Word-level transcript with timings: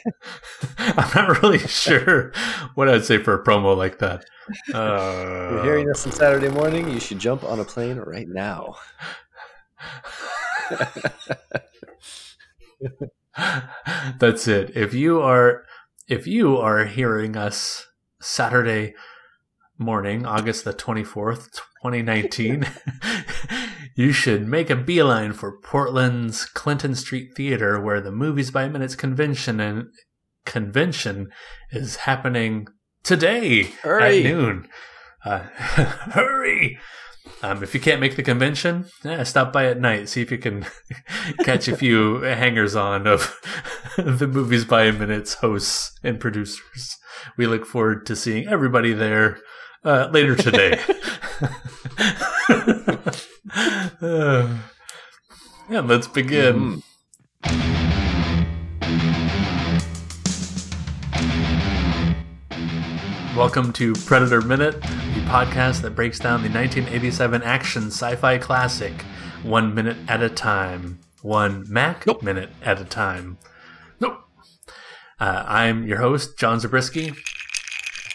I'm 0.78 1.10
not 1.14 1.42
really 1.42 1.58
sure 1.58 2.32
what 2.74 2.88
I'd 2.88 3.04
say 3.04 3.18
for 3.18 3.34
a 3.34 3.44
promo 3.44 3.76
like 3.76 3.98
that. 3.98 4.24
Uh, 4.74 5.50
You're 5.52 5.64
hearing 5.64 5.86
this 5.86 6.06
on 6.06 6.12
Saturday 6.12 6.48
morning. 6.48 6.90
You 6.90 7.00
should 7.00 7.18
jump 7.18 7.44
on 7.44 7.60
a 7.60 7.64
plane 7.64 7.98
right 7.98 8.28
now. 8.28 8.76
That's 14.18 14.48
it. 14.48 14.76
If 14.76 14.94
you 14.94 15.20
are 15.20 15.64
if 16.08 16.26
you 16.26 16.56
are 16.58 16.84
hearing 16.84 17.36
us 17.36 17.86
Saturday 18.20 18.94
morning, 19.78 20.26
August 20.26 20.64
the 20.64 20.74
24th, 20.74 21.60
2019, 21.82 22.64
you 23.96 24.12
should 24.12 24.46
make 24.46 24.70
a 24.70 24.76
beeline 24.76 25.32
for 25.32 25.58
Portland's 25.58 26.44
Clinton 26.44 26.94
Street 26.94 27.34
Theater 27.36 27.80
where 27.80 28.00
the 28.00 28.12
Movies 28.12 28.52
by 28.52 28.68
Minutes 28.68 28.94
convention 28.94 29.58
and 29.58 29.86
convention 30.44 31.32
is 31.72 31.96
happening 31.96 32.68
today 33.02 33.64
Hurry. 33.82 34.18
at 34.18 34.24
noon. 34.24 34.68
Uh, 35.24 35.38
hurry! 35.56 36.78
Um, 37.42 37.64
if 37.64 37.74
you 37.74 37.80
can't 37.80 38.00
make 38.00 38.14
the 38.14 38.22
convention, 38.22 38.86
eh, 39.04 39.24
stop 39.24 39.52
by 39.52 39.66
at 39.66 39.80
night. 39.80 40.08
See 40.08 40.22
if 40.22 40.30
you 40.30 40.38
can 40.38 40.64
catch 41.44 41.66
a 41.66 41.76
few 41.76 42.20
hangers 42.20 42.76
on 42.76 43.08
of 43.08 43.40
the 43.96 44.28
movies 44.28 44.64
by 44.64 44.90
minutes 44.92 45.34
hosts 45.34 45.98
and 46.04 46.20
producers. 46.20 46.96
We 47.36 47.48
look 47.48 47.66
forward 47.66 48.06
to 48.06 48.16
seeing 48.16 48.46
everybody 48.46 48.92
there 48.92 49.38
uh, 49.84 50.08
later 50.12 50.36
today. 50.36 50.78
Uh, 54.00 54.58
yeah, 55.70 55.80
let's 55.80 56.06
begin. 56.08 56.82
Mhm. 57.44 57.92
Welcome 63.36 63.72
to 63.74 63.94
Predator 63.94 64.42
Minute, 64.42 64.80
the 64.82 65.22
podcast 65.26 65.80
that 65.82 65.94
breaks 65.94 66.18
down 66.18 66.42
the 66.42 66.50
1987 66.50 67.42
action 67.42 67.84
sci 67.86 68.14
fi 68.16 68.36
classic 68.38 68.92
one 69.42 69.74
minute 69.74 69.96
at 70.06 70.22
a 70.22 70.28
time. 70.28 70.98
One 71.22 71.64
Mac 71.68 72.04
minute 72.22 72.50
at 72.62 72.80
a 72.80 72.84
time. 72.84 73.38
Nope. 74.00 74.20
Uh, 75.18 75.44
I'm 75.46 75.86
your 75.86 75.98
host, 75.98 76.38
John 76.38 76.60
Zabriskie, 76.60 77.12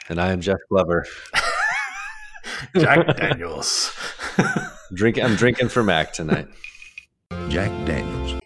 And 0.09 0.21
I 0.21 0.31
am 0.31 0.41
Jeff 0.41 0.59
Glover. 0.69 1.05
Jack 2.75 3.17
Daniels. 3.17 3.93
Drink. 4.93 5.19
I'm 5.21 5.35
drinking 5.35 5.69
for 5.69 5.83
Mac 5.83 6.13
tonight. 6.13 6.47
Jack 7.49 7.69
Daniels. 7.85 8.41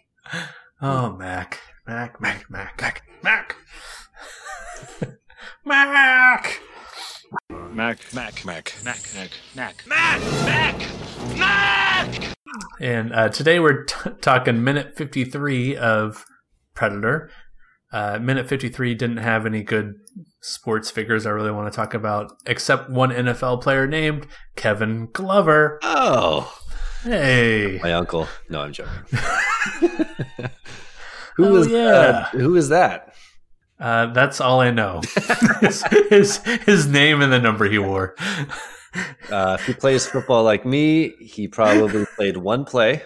Oh, 0.80 1.16
Mac. 1.16 1.60
Mac, 1.86 2.20
Mac, 2.20 2.48
Mac, 2.50 2.80
Mac, 2.80 3.02
Mac. 3.22 3.56
Mac! 5.64 6.60
Mac, 7.50 8.14
Mac, 8.14 8.44
Mac, 8.44 8.74
Mac, 8.84 9.02
Mac, 9.14 9.30
Mac, 9.54 9.86
Mac, 9.86 10.20
Mac, 10.44 11.38
Mac. 11.38 12.34
And 12.80 13.12
uh, 13.12 13.28
today 13.28 13.58
we're 13.58 13.84
t- 13.84 14.10
talking 14.20 14.62
minute 14.62 14.96
53 14.96 15.76
of 15.76 16.24
Predator. 16.74 17.30
Uh, 17.92 18.18
minute 18.20 18.48
53 18.48 18.94
didn't 18.94 19.16
have 19.18 19.46
any 19.46 19.62
good 19.62 19.94
sports 20.40 20.90
figures 20.90 21.26
I 21.26 21.30
really 21.30 21.50
want 21.50 21.72
to 21.72 21.76
talk 21.76 21.94
about, 21.94 22.32
except 22.46 22.90
one 22.90 23.10
NFL 23.10 23.62
player 23.62 23.86
named 23.86 24.26
Kevin 24.56 25.08
Glover. 25.12 25.78
Oh, 25.82 26.52
Hey. 27.02 27.80
my 27.82 27.92
uncle. 27.94 28.28
No, 28.48 28.60
I'm 28.60 28.72
joking. 28.72 28.92
Who 31.36 31.46
Oh, 31.46 31.56
is 31.56 31.68
yeah. 31.68 31.78
uh, 31.78 32.24
who 32.28 32.56
is 32.56 32.68
that? 32.68 33.14
Uh, 33.80 34.06
that's 34.12 34.40
all 34.40 34.60
I 34.60 34.70
know. 34.70 35.00
his, 35.60 35.82
his, 36.10 36.36
his 36.66 36.86
name 36.86 37.20
and 37.22 37.32
the 37.32 37.40
number 37.40 37.64
he 37.68 37.78
wore. 37.78 38.14
Uh, 39.30 39.56
if 39.58 39.66
he 39.66 39.72
plays 39.72 40.06
football 40.06 40.44
like 40.44 40.66
me, 40.66 41.14
he 41.20 41.48
probably 41.48 42.04
played 42.16 42.36
one 42.36 42.64
play 42.64 43.02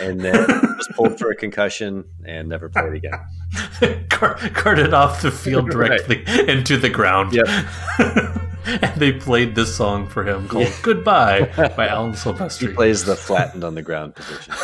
and 0.00 0.20
then 0.20 0.46
was 0.76 0.88
pulled 0.94 1.18
for 1.18 1.30
a 1.30 1.36
concussion 1.36 2.04
and 2.24 2.48
never 2.48 2.68
played 2.68 2.94
again. 2.94 4.06
Carted 4.08 4.94
off 4.94 5.22
the 5.22 5.30
field 5.30 5.70
directly 5.70 6.24
into 6.48 6.76
the 6.76 6.88
ground. 6.88 7.32
Yep. 7.32 7.46
and 8.82 9.00
they 9.00 9.12
played 9.12 9.54
this 9.54 9.74
song 9.74 10.08
for 10.08 10.24
him 10.24 10.48
called 10.48 10.72
Goodbye 10.82 11.52
by 11.76 11.88
Alan 11.88 12.12
Silvestri. 12.12 12.68
He 12.68 12.74
plays 12.74 13.04
the 13.04 13.16
flattened 13.16 13.64
on 13.64 13.74
the 13.74 13.82
ground 13.82 14.14
position. 14.14 14.54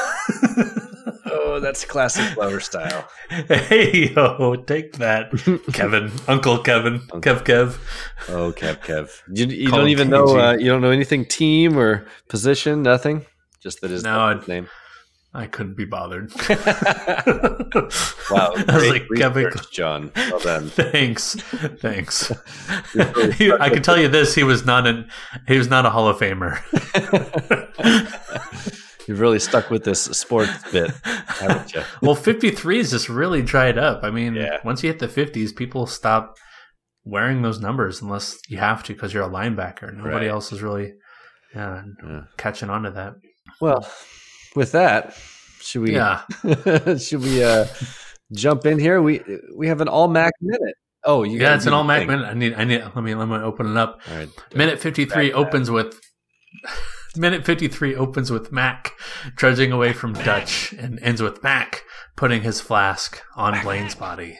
oh, 1.26 1.58
that's 1.60 1.84
classic 1.84 2.34
Glover 2.34 2.60
style. 2.60 3.08
hey, 3.28 4.12
yo, 4.14 4.56
take 4.66 4.94
that, 4.94 5.30
Kevin. 5.72 6.10
Uncle 6.26 6.58
Kevin. 6.58 7.00
Kev 7.00 7.44
Kev. 7.44 7.78
Oh, 8.28 8.52
Kev, 8.52 8.78
Kev. 8.78 9.10
You, 9.28 9.46
you 9.46 9.70
don't 9.70 9.88
even 9.88 10.08
know. 10.08 10.38
Uh, 10.38 10.52
you 10.52 10.66
don't 10.66 10.80
know 10.80 10.90
anything 10.90 11.24
team 11.24 11.76
or 11.76 12.06
position. 12.28 12.82
Nothing. 12.82 13.26
Just 13.60 13.80
that 13.80 13.90
his 13.90 14.04
No, 14.04 14.36
his 14.36 14.46
name. 14.46 14.68
I 15.34 15.46
couldn't 15.46 15.76
be 15.76 15.84
bothered. 15.84 16.32
Wow, 18.30 18.52
I 18.56 18.56
was 18.56 18.64
great 18.64 18.90
like, 18.90 19.08
Kevin. 19.16 19.44
research, 19.46 19.70
John. 19.72 20.10
Well 20.16 20.38
done. 20.40 20.68
Thanks, 20.70 21.34
thanks. 21.80 22.28
He- 23.36 23.52
I 23.52 23.70
can 23.70 23.82
tell 23.82 23.98
you 23.98 24.08
this: 24.08 24.34
he 24.34 24.42
was 24.44 24.66
not 24.66 24.86
an 24.86 25.08
he 25.46 25.56
was 25.56 25.68
not 25.70 25.86
a 25.86 25.90
Hall 25.90 26.08
of 26.08 26.18
Famer. 26.18 26.58
You've 29.06 29.20
really 29.20 29.38
stuck 29.38 29.70
with 29.70 29.84
this 29.84 30.02
sports 30.02 30.50
bit, 30.70 30.90
haven't 31.02 31.72
you? 31.74 31.82
well, 32.02 32.14
53s 32.14 32.90
just 32.90 33.08
really 33.08 33.40
dried 33.40 33.78
up. 33.78 34.04
I 34.04 34.10
mean, 34.10 34.34
Yeah. 34.34 34.58
once 34.64 34.82
you 34.82 34.90
hit 34.92 34.98
the 34.98 35.08
50s, 35.08 35.56
people 35.56 35.86
stop 35.86 36.36
wearing 37.04 37.40
those 37.40 37.58
numbers 37.58 38.02
unless 38.02 38.38
you 38.48 38.58
have 38.58 38.82
to 38.84 38.92
because 38.92 39.14
you're 39.14 39.22
a 39.24 39.28
linebacker. 39.30 39.94
Nobody 39.94 40.26
Right. 40.26 40.28
else 40.28 40.52
is 40.52 40.60
really 40.62 40.92
yeah, 41.54 41.82
Yeah. 42.06 42.20
catching 42.36 42.68
on 42.68 42.82
to 42.82 42.90
that. 42.90 43.14
Well, 43.62 43.88
with 44.58 44.72
that, 44.72 45.16
should 45.62 45.82
we? 45.82 45.94
Yeah. 45.94 46.22
should 46.98 47.22
we 47.22 47.42
uh, 47.42 47.66
jump 48.32 48.66
in 48.66 48.78
here? 48.78 49.00
We 49.00 49.22
we 49.56 49.68
have 49.68 49.80
an 49.80 49.88
all 49.88 50.08
Mac 50.08 50.34
minute. 50.42 50.74
Oh, 51.04 51.22
you 51.22 51.38
Yeah, 51.40 51.54
it's 51.54 51.64
an 51.66 51.72
all 51.72 51.84
Mac 51.84 52.00
thing. 52.00 52.08
minute. 52.08 52.26
I 52.26 52.34
need, 52.34 52.54
I 52.54 52.64
need, 52.64 52.82
let 52.82 53.02
me, 53.02 53.14
let 53.14 53.28
me 53.28 53.36
open 53.36 53.70
it 53.70 53.76
up. 53.78 54.00
All 54.10 54.16
right. 54.16 54.28
Minute 54.54 54.78
53 54.80 55.06
Back 55.06 55.22
to 55.22 55.28
that. 55.30 55.34
opens 55.38 55.70
with, 55.70 56.00
minute 57.16 57.46
53 57.46 57.94
opens 57.94 58.30
with 58.30 58.52
Mac 58.52 58.92
trudging 59.36 59.72
away 59.72 59.92
from 59.92 60.12
Dutch 60.12 60.72
and 60.74 60.98
ends 61.00 61.22
with 61.22 61.42
Mac 61.42 61.82
putting 62.16 62.42
his 62.42 62.60
flask 62.60 63.22
on 63.36 63.62
Blaine's 63.62 63.94
body. 63.94 64.38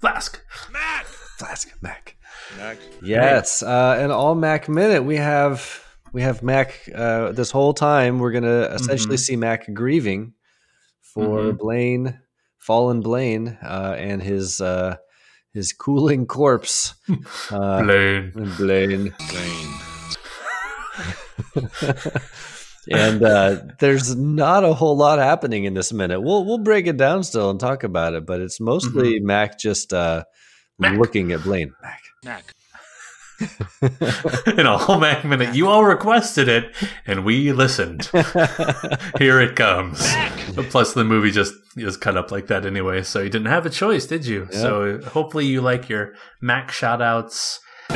Flask. 0.00 0.40
Mac, 0.70 1.06
Flask 1.06 1.74
Mac. 1.80 2.16
Mac. 2.58 2.78
Yes, 3.02 3.62
uh, 3.62 3.96
an 3.98 4.10
all 4.10 4.34
Mac 4.34 4.68
minute. 4.68 5.02
We 5.04 5.16
have 5.16 5.82
we 6.14 6.22
have 6.22 6.42
Mac 6.42 6.88
uh, 6.94 7.32
this 7.32 7.50
whole 7.50 7.74
time. 7.74 8.18
We're 8.20 8.32
gonna 8.32 8.62
essentially 8.72 9.16
Mhm. 9.16 9.20
see 9.20 9.36
Mac 9.36 9.74
grieving 9.74 10.32
for 11.02 11.38
Mhm. 11.52 11.58
Blaine, 11.58 12.20
fallen 12.58 13.00
Blaine, 13.02 13.58
uh, 13.62 13.94
and 13.98 14.22
his 14.22 14.60
uh, 14.62 14.96
his 15.52 15.72
cooling 15.74 16.26
corpse. 16.26 16.94
Uh, 17.50 17.82
Blaine. 17.82 18.30
Blaine. 18.56 19.14
Blaine. 19.30 19.74
and 22.90 23.22
uh, 23.24 23.60
there's 23.80 24.14
not 24.16 24.64
a 24.64 24.72
whole 24.74 24.96
lot 24.96 25.18
happening 25.18 25.64
in 25.64 25.74
this 25.74 25.92
minute. 25.92 26.20
We'll 26.20 26.44
we'll 26.44 26.58
break 26.58 26.86
it 26.86 26.96
down 26.96 27.22
still 27.24 27.50
and 27.50 27.58
talk 27.60 27.82
about 27.84 28.14
it, 28.14 28.24
but 28.26 28.40
it's 28.40 28.60
mostly 28.60 29.20
Mac 29.20 29.58
just 29.58 29.92
uh, 29.92 30.24
Mac. 30.78 30.96
looking 30.98 31.32
at 31.32 31.42
Blaine. 31.42 31.72
Mac. 31.82 32.00
Mac. 32.24 32.44
In 34.58 34.66
a 34.66 34.78
whole 34.78 34.98
Mac 34.98 35.24
minute. 35.24 35.54
You 35.54 35.68
all 35.68 35.84
requested 35.84 36.48
it, 36.48 36.74
and 37.06 37.24
we 37.24 37.52
listened. 37.52 38.10
Here 39.18 39.40
it 39.40 39.56
comes. 39.56 40.00
Plus, 40.70 40.94
the 40.94 41.04
movie 41.04 41.30
just 41.30 41.54
is 41.76 41.96
cut 41.96 42.16
up 42.16 42.30
like 42.30 42.46
that 42.48 42.64
anyway, 42.66 43.02
so 43.02 43.20
you 43.20 43.30
didn't 43.30 43.48
have 43.48 43.66
a 43.66 43.70
choice, 43.70 44.06
did 44.06 44.26
you? 44.26 44.48
Yeah. 44.52 44.58
So 44.60 45.00
hopefully, 45.02 45.46
you 45.46 45.60
like 45.60 45.88
your 45.88 46.14
Mac 46.40 46.70
shoutouts, 46.70 47.58
uh, 47.90 47.94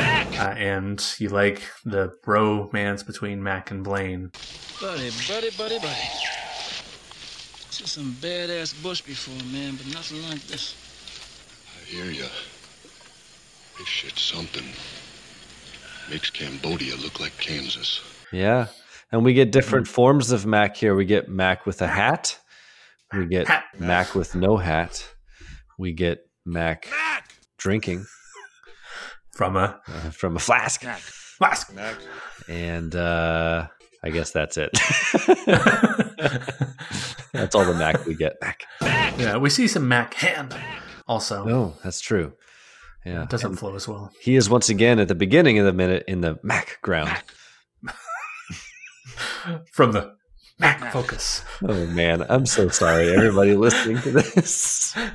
and 0.57 1.03
you 1.17 1.29
like 1.29 1.63
the 1.85 2.13
romance 2.25 3.03
between 3.03 3.41
Mac 3.43 3.71
and 3.71 3.83
Blaine. 3.83 4.31
Buddy, 4.81 5.11
buddy, 5.27 5.49
buddy, 5.57 5.79
buddy. 5.79 6.09
See 7.69 7.85
some 7.85 8.13
badass 8.19 8.81
bush 8.83 9.01
before, 9.01 9.41
man, 9.51 9.75
but 9.75 9.87
nothing 9.93 10.21
like 10.29 10.41
this. 10.47 10.75
I 11.75 11.85
hear 11.85 12.11
ya. 12.11 12.27
This 13.77 13.87
shit's 13.87 14.21
something. 14.21 14.65
Makes 16.09 16.29
Cambodia 16.31 16.95
look 16.95 17.19
like 17.19 17.37
Kansas. 17.37 18.01
Yeah. 18.31 18.67
And 19.11 19.23
we 19.23 19.33
get 19.33 19.51
different 19.51 19.87
forms 19.87 20.31
of 20.31 20.45
Mac 20.45 20.75
here. 20.75 20.95
We 20.95 21.05
get 21.05 21.29
Mac 21.29 21.65
with 21.65 21.81
a 21.81 21.87
hat. 21.87 22.39
We 23.13 23.25
get 23.25 23.47
Hat. 23.47 23.65
Mac 23.77 24.15
with 24.15 24.35
no 24.35 24.57
hat. 24.57 25.07
We 25.77 25.93
get 25.93 26.27
Mac 26.45 26.87
Mac. 26.91 27.31
drinking 27.57 28.05
From 29.33 29.55
a 29.55 29.79
uh, 29.87 30.09
from 30.11 30.35
a 30.35 30.39
flask. 30.39 30.83
Mac. 30.83 30.99
flask. 30.99 31.73
Mac. 31.73 31.95
And 32.47 32.95
uh, 32.95 33.67
I 34.03 34.09
guess 34.09 34.31
that's 34.31 34.57
it. 34.57 34.71
that's 37.33 37.55
all 37.55 37.65
the 37.65 37.75
Mac 37.77 38.05
we 38.05 38.15
get. 38.15 38.37
Mac. 38.41 38.63
yeah, 38.81 39.37
we 39.37 39.49
see 39.49 39.67
some 39.67 39.87
Mac 39.87 40.13
hand 40.15 40.55
Also, 41.07 41.45
No, 41.45 41.75
that's 41.83 42.01
true. 42.01 42.33
Yeah. 43.05 43.23
it 43.23 43.29
doesn't 43.29 43.51
And 43.51 43.59
flow 43.59 43.75
as 43.75 43.87
well. 43.87 44.11
he 44.21 44.35
is 44.35 44.49
once 44.49 44.69
again 44.69 44.99
at 44.99 45.07
the 45.07 45.15
beginning 45.15 45.57
of 45.59 45.65
the 45.65 45.73
minute 45.73 46.03
in 46.07 46.21
the 46.21 46.37
Mac 46.43 46.79
ground. 46.81 47.11
From 49.71 49.93
the 49.93 50.15
Mac 50.59 50.91
focus. 50.91 51.43
Oh 51.63 51.85
man, 51.87 52.25
I'm 52.29 52.45
so 52.45 52.67
sorry, 52.67 53.09
everybody 53.15 53.55
listening 53.55 53.99
to 54.01 54.11
this. 54.11 54.95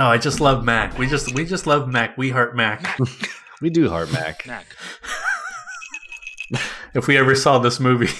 Oh, 0.00 0.06
I 0.06 0.16
just 0.16 0.38
love 0.40 0.64
Mac. 0.64 0.96
We 0.96 1.08
just 1.08 1.34
we 1.34 1.44
just 1.44 1.66
love 1.66 1.88
Mac. 1.88 2.16
We 2.16 2.30
heart 2.30 2.54
Mac. 2.56 2.96
We 3.60 3.68
do 3.70 3.88
heart 3.88 4.12
Mac. 4.12 4.46
Mac. 4.46 4.66
If 6.94 7.06
we 7.06 7.16
ever 7.18 7.34
saw 7.34 7.58
this 7.58 7.78
movie 7.80 8.06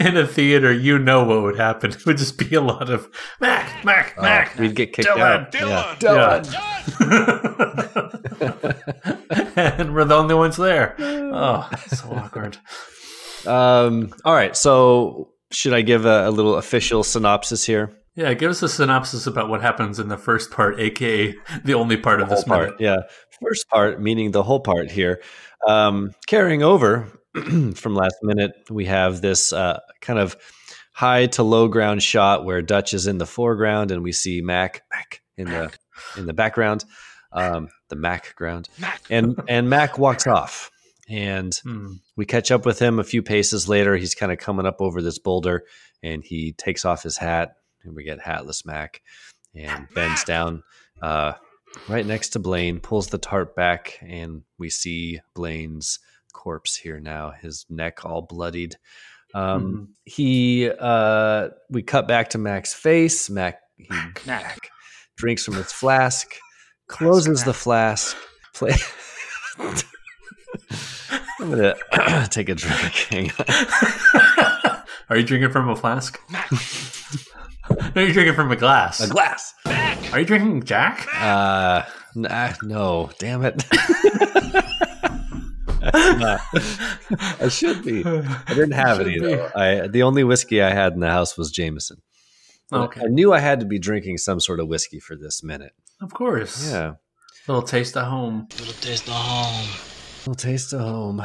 in 0.00 0.16
a 0.16 0.26
theater, 0.26 0.72
you 0.72 0.98
know 0.98 1.24
what 1.24 1.42
would 1.42 1.56
happen. 1.58 1.90
It 1.92 2.04
would 2.06 2.18
just 2.18 2.38
be 2.38 2.54
a 2.54 2.60
lot 2.60 2.90
of 2.90 3.08
Mac, 3.40 3.84
Mac, 3.84 4.14
Oh, 4.18 4.22
Mac. 4.22 4.58
we'd 4.58 4.74
get 4.74 4.92
kicked 4.92 5.08
Dillon, 5.08 5.20
out. 5.20 5.54
Yeah. 5.54 5.96
Yeah. 6.02 6.42
and 9.78 9.94
we're 9.94 10.04
the 10.04 10.16
only 10.16 10.34
ones 10.34 10.56
there. 10.56 10.94
Oh, 10.98 11.68
so 11.88 12.10
awkward. 12.12 12.58
Um, 13.46 14.12
all 14.24 14.34
right. 14.34 14.56
So, 14.56 15.30
should 15.50 15.72
I 15.72 15.82
give 15.82 16.04
a, 16.04 16.28
a 16.28 16.30
little 16.30 16.56
official 16.56 17.02
synopsis 17.04 17.64
here? 17.64 17.92
Yeah, 18.14 18.34
give 18.34 18.50
us 18.50 18.62
a 18.62 18.68
synopsis 18.68 19.26
about 19.26 19.48
what 19.48 19.62
happens 19.62 19.98
in 20.00 20.08
the 20.08 20.18
first 20.18 20.50
part, 20.50 20.78
aka 20.80 21.34
the 21.64 21.74
only 21.74 21.96
part 21.96 22.20
of 22.20 22.28
this 22.28 22.44
part. 22.44 22.78
minute. 22.78 22.80
Yeah. 22.80 22.96
First 23.40 23.68
part, 23.68 24.00
meaning 24.02 24.32
the 24.32 24.42
whole 24.42 24.60
part 24.60 24.90
here. 24.90 25.22
Um, 25.66 26.12
carrying 26.26 26.62
over 26.62 27.08
from 27.74 27.94
last 27.94 28.16
minute, 28.22 28.52
we 28.70 28.86
have 28.86 29.20
this 29.20 29.52
uh, 29.52 29.80
kind 30.00 30.18
of 30.18 30.36
high 30.92 31.26
to 31.26 31.42
low 31.42 31.68
ground 31.68 32.02
shot 32.02 32.44
where 32.44 32.62
Dutch 32.62 32.92
is 32.94 33.06
in 33.06 33.18
the 33.18 33.26
foreground 33.26 33.90
and 33.92 34.02
we 34.02 34.12
see 34.12 34.40
Mac 34.40 34.82
Mac 34.92 35.20
in 35.36 35.46
the 35.46 35.72
in 36.16 36.26
the 36.26 36.32
background, 36.32 36.84
um, 37.32 37.68
the 37.88 37.96
Mac 37.96 38.34
ground, 38.34 38.68
Mac. 38.78 39.02
and 39.10 39.40
and 39.48 39.68
Mac 39.70 39.98
walks 39.98 40.26
off, 40.26 40.70
and 41.08 41.54
Hmm. 41.62 41.94
we 42.16 42.24
catch 42.26 42.50
up 42.50 42.66
with 42.66 42.78
him 42.80 42.98
a 42.98 43.04
few 43.04 43.22
paces 43.22 43.68
later. 43.68 43.96
He's 43.96 44.14
kind 44.14 44.32
of 44.32 44.38
coming 44.38 44.66
up 44.66 44.80
over 44.80 45.00
this 45.02 45.18
boulder, 45.18 45.64
and 46.02 46.24
he 46.24 46.52
takes 46.52 46.84
off 46.84 47.02
his 47.02 47.16
hat, 47.18 47.56
and 47.84 47.94
we 47.94 48.02
get 48.04 48.20
hatless 48.20 48.64
Mac, 48.66 49.02
and 49.54 49.86
bends 49.94 50.24
down 50.24 50.62
uh, 51.02 51.34
right 51.88 52.06
next 52.06 52.30
to 52.30 52.38
Blaine, 52.40 52.80
pulls 52.80 53.08
the 53.08 53.18
tarp 53.18 53.54
back, 53.54 53.98
and 54.02 54.42
we 54.58 54.70
see 54.70 55.20
Blaine's 55.34 56.00
corpse 56.38 56.76
here 56.76 57.00
now, 57.00 57.32
his 57.42 57.66
neck 57.68 58.04
all 58.04 58.22
bloodied. 58.22 58.76
Um, 59.34 59.88
He, 60.04 60.70
uh, 60.70 61.48
we 61.68 61.82
cut 61.82 62.06
back 62.06 62.30
to 62.30 62.38
Mac's 62.38 62.72
face. 62.72 63.28
Mac, 63.28 63.58
he 63.76 63.88
Mac. 64.24 64.58
drinks 65.16 65.44
from 65.44 65.54
his 65.54 65.72
flask, 65.72 66.32
closes 66.86 67.42
the 67.44 67.52
flask. 67.52 68.16
Play. 68.54 68.74
I'm 71.40 71.50
gonna 71.50 71.74
take 72.30 72.48
a 72.48 72.54
drink. 72.54 72.94
Hang 73.10 73.30
on. 73.38 73.44
Are 75.10 75.16
you 75.16 75.24
drinking 75.24 75.50
from 75.50 75.68
a 75.68 75.76
flask? 75.76 76.18
no, 77.94 78.02
you're 78.02 78.12
drinking 78.12 78.34
from 78.34 78.50
a 78.52 78.56
glass. 78.56 79.00
A 79.00 79.08
glass. 79.08 79.54
Mac. 79.66 80.12
Are 80.12 80.20
you 80.20 80.26
drinking 80.26 80.62
Jack? 80.64 81.06
Uh, 81.18 81.82
nah, 82.14 82.52
no, 82.62 83.10
damn 83.18 83.44
it. 83.44 83.64
Nah. 85.94 86.38
I 87.40 87.48
should 87.48 87.84
be. 87.84 88.04
I 88.04 88.54
didn't 88.54 88.72
have 88.72 89.00
any 89.00 89.14
Should 89.14 89.22
be. 89.22 89.34
though. 89.34 89.50
I 89.54 89.86
the 89.88 90.02
only 90.02 90.24
whiskey 90.24 90.62
I 90.62 90.70
had 90.70 90.92
in 90.94 91.00
the 91.00 91.10
house 91.10 91.36
was 91.36 91.50
Jameson. 91.50 91.98
Okay, 92.72 93.00
I 93.02 93.06
knew 93.08 93.32
I 93.32 93.38
had 93.38 93.60
to 93.60 93.66
be 93.66 93.78
drinking 93.78 94.18
some 94.18 94.40
sort 94.40 94.60
of 94.60 94.68
whiskey 94.68 95.00
for 95.00 95.16
this 95.16 95.42
minute. 95.42 95.72
of 96.02 96.12
course. 96.12 96.70
Yeah. 96.70 96.94
Little 97.46 97.62
taste 97.62 97.96
of 97.96 98.06
home. 98.06 98.46
Little 98.58 98.74
taste 98.74 99.08
of 99.08 99.14
home. 99.14 99.68
little 100.20 100.34
taste 100.34 100.72
of 100.74 100.80
home. 100.80 101.22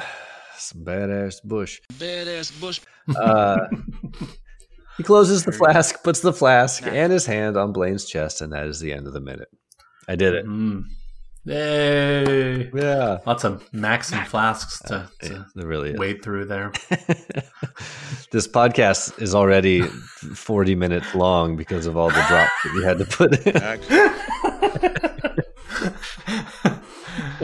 Some 0.58 0.86
badass 0.86 1.44
bush. 1.44 1.82
Badass 1.94 2.58
bush. 2.62 2.80
Uh, 3.18 3.58
he 4.98 5.04
closes 5.04 5.44
the 5.44 5.52
flask, 5.52 6.02
puts 6.04 6.22
the 6.22 6.32
flask 6.32 6.84
and 6.88 7.12
his 7.12 7.26
hand 7.26 7.58
on 7.58 7.74
Blaine's 7.74 8.06
chest, 8.06 8.40
and 8.42 8.54
that 8.54 8.68
is 8.68 8.80
the 8.80 8.94
end 8.94 9.06
of 9.08 9.12
the 9.14 9.20
minute. 9.20 9.50
I 10.08 10.16
did 10.16 10.34
it. 10.34 10.46
Mm. 10.46 10.84
Yay! 11.46 12.70
Yeah. 12.74 13.18
Lots 13.26 13.44
of 13.44 13.72
Max 13.74 14.14
and 14.14 14.26
flasks 14.26 14.80
to, 14.84 15.10
to 15.24 15.46
it 15.56 15.66
really 15.66 15.92
is. 15.92 16.00
wade 16.00 16.24
through 16.24 16.46
there. 16.46 16.72
this 18.32 18.48
podcast 18.48 19.22
is 19.22 19.36
already 19.36 19.82
40 19.82 20.76
minutes 20.76 21.14
long 21.14 21.58
because 21.58 21.86
of 21.86 21.98
all 21.98 22.08
the 22.10 22.26
drops 22.30 22.52
that 22.64 22.74
we 22.76 22.84
had 22.84 22.98
to 23.00 23.06
put 23.06 23.46
in. 23.46 23.58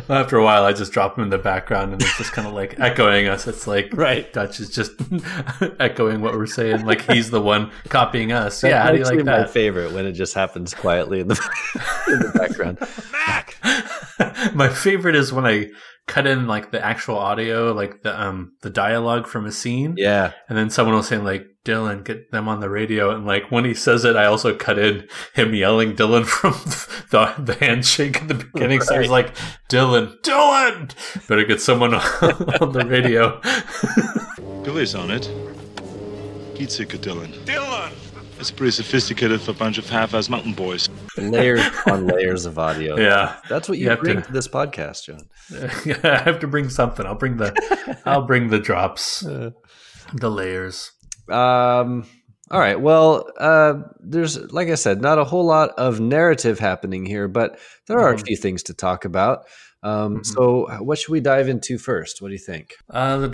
After 0.10 0.38
a 0.38 0.44
while, 0.44 0.64
I 0.66 0.74
just 0.74 0.92
drop 0.92 1.18
him 1.18 1.26
in 1.26 1.30
the 1.30 1.38
background, 1.38 1.94
and 1.94 2.02
it's 2.02 2.18
just 2.18 2.32
kind 2.32 2.48
of 2.48 2.54
like 2.56 2.80
echoing 2.80 3.28
us. 3.28 3.46
It's 3.46 3.68
like 3.68 3.92
Right. 3.94 4.32
Dutch 4.34 4.60
is 4.60 4.70
just 4.72 4.94
echoing 5.80 6.22
what 6.22 6.34
we're 6.34 6.48
saying, 6.48 6.84
like 6.84 7.02
he's 7.12 7.30
the 7.30 7.40
one 7.42 7.70
copying 7.90 8.32
us. 8.32 8.62
That's 8.62 8.72
yeah, 8.72 8.82
how 8.82 8.90
do 8.92 8.96
you 8.98 9.04
actually 9.04 9.18
like 9.18 9.26
my 9.26 9.38
that? 9.40 9.52
favorite 9.52 9.92
when 9.92 10.08
it 10.08 10.14
just 10.14 10.34
happens 10.34 10.74
quietly 10.74 11.20
in 11.20 11.28
the, 11.28 11.36
in 12.08 12.20
the 12.20 12.32
background. 12.34 12.80
My 14.54 14.70
favorite 14.70 15.16
is 15.16 15.32
when 15.34 15.46
I 15.46 15.68
cut 16.08 16.26
in 16.26 16.48
like 16.48 16.72
the 16.72 16.84
actual 16.84 17.18
audio, 17.18 17.72
like 17.74 18.02
the 18.02 18.20
um 18.20 18.54
the 18.62 18.70
dialogue 18.70 19.28
from 19.28 19.46
a 19.46 19.52
scene, 19.52 19.96
Yeah. 19.98 20.32
and 20.48 20.58
then 20.58 20.70
someone 20.70 20.96
will 20.96 21.04
say 21.04 21.18
like 21.18 21.46
Dillon, 21.66 22.04
get 22.04 22.32
them 22.32 22.48
on 22.48 22.62
the 22.62 22.70
radio, 22.70 23.12
and 23.12 23.26
like 23.26 23.52
when 23.52 23.66
he 23.66 23.74
says 23.74 24.06
it, 24.06 24.16
I 24.16 24.26
also 24.26 24.56
cut 24.56 24.80
in 24.80 25.08
him 25.36 25.54
yelling 25.54 25.94
Dillon 25.96 26.24
from 26.38 26.54
the 27.12 27.34
the 27.38 27.54
handshake 27.60 28.22
at 28.22 28.28
the 28.28 28.34
beginning. 28.36 28.82
So 28.82 29.00
he's 29.00 29.10
like 29.10 29.36
Dillon, 29.68 30.18
Dillon, 30.24 30.90
better 31.28 31.44
get 31.46 31.62
someone 31.62 31.94
on 31.94 32.72
the 32.72 32.86
radio. 32.88 33.40
Billy's 34.64 34.96
on 34.96 35.12
it. 35.12 35.30
Pizzica 36.56 37.00
Dillon. 37.00 37.34
Dillon! 37.46 37.92
That's 38.40 38.52
pretty 38.52 38.72
sophisticated 38.72 39.42
for 39.42 39.52
a 39.52 39.54
bunch 39.54 39.78
of 39.78 39.90
half-ass 39.90 40.30
mountain 40.30 40.54
boys. 40.54 40.88
Layers 41.18 41.60
on 41.88 42.08
layers 42.08 42.46
of 42.46 42.58
audio. 42.58 42.98
yeah. 42.98 43.36
That's 43.50 43.68
what 43.68 43.78
you, 43.78 43.84
You 43.84 43.90
have 43.90 44.00
bring 44.00 44.16
to- 44.16 44.22
to 44.22 44.32
this 44.32 44.48
podcast, 44.48 45.04
John. 45.04 45.28
I 46.06 46.20
have 46.24 46.40
to 46.40 46.48
bring 46.48 46.70
something. 46.70 47.06
I'll 47.06 47.16
bring 47.16 47.36
the 47.36 47.54
I'll 48.06 48.22
bring 48.26 48.48
the 48.48 48.60
drops, 48.60 49.20
the 49.20 49.54
layers. 50.30 50.90
Um, 51.28 52.06
all 52.50 52.60
right. 52.62 52.80
Well, 52.80 53.30
uh, 53.38 53.74
there's, 54.00 54.40
like 54.54 54.70
I 54.70 54.76
said, 54.76 55.02
not 55.02 55.18
a 55.20 55.26
whole 55.26 55.46
lot 55.46 55.72
of 55.78 56.00
narrative 56.00 56.60
happening 56.60 57.06
here, 57.06 57.28
but 57.28 57.60
there 57.88 58.00
are 58.00 58.14
a 58.14 58.16
Mhm. 58.16 58.26
few 58.26 58.38
things 58.38 58.64
to 58.64 58.74
talk 58.74 59.04
about. 59.04 59.48
Um, 59.84 60.20
Mhm. 60.20 60.26
So, 60.26 60.68
what 60.82 60.98
should 60.98 61.12
we 61.12 61.20
dive 61.20 61.50
into 61.50 61.78
first? 61.78 62.22
What 62.22 62.30
do 62.30 62.34
you 62.36 62.40
think? 62.40 62.76
Uh, 62.90 63.28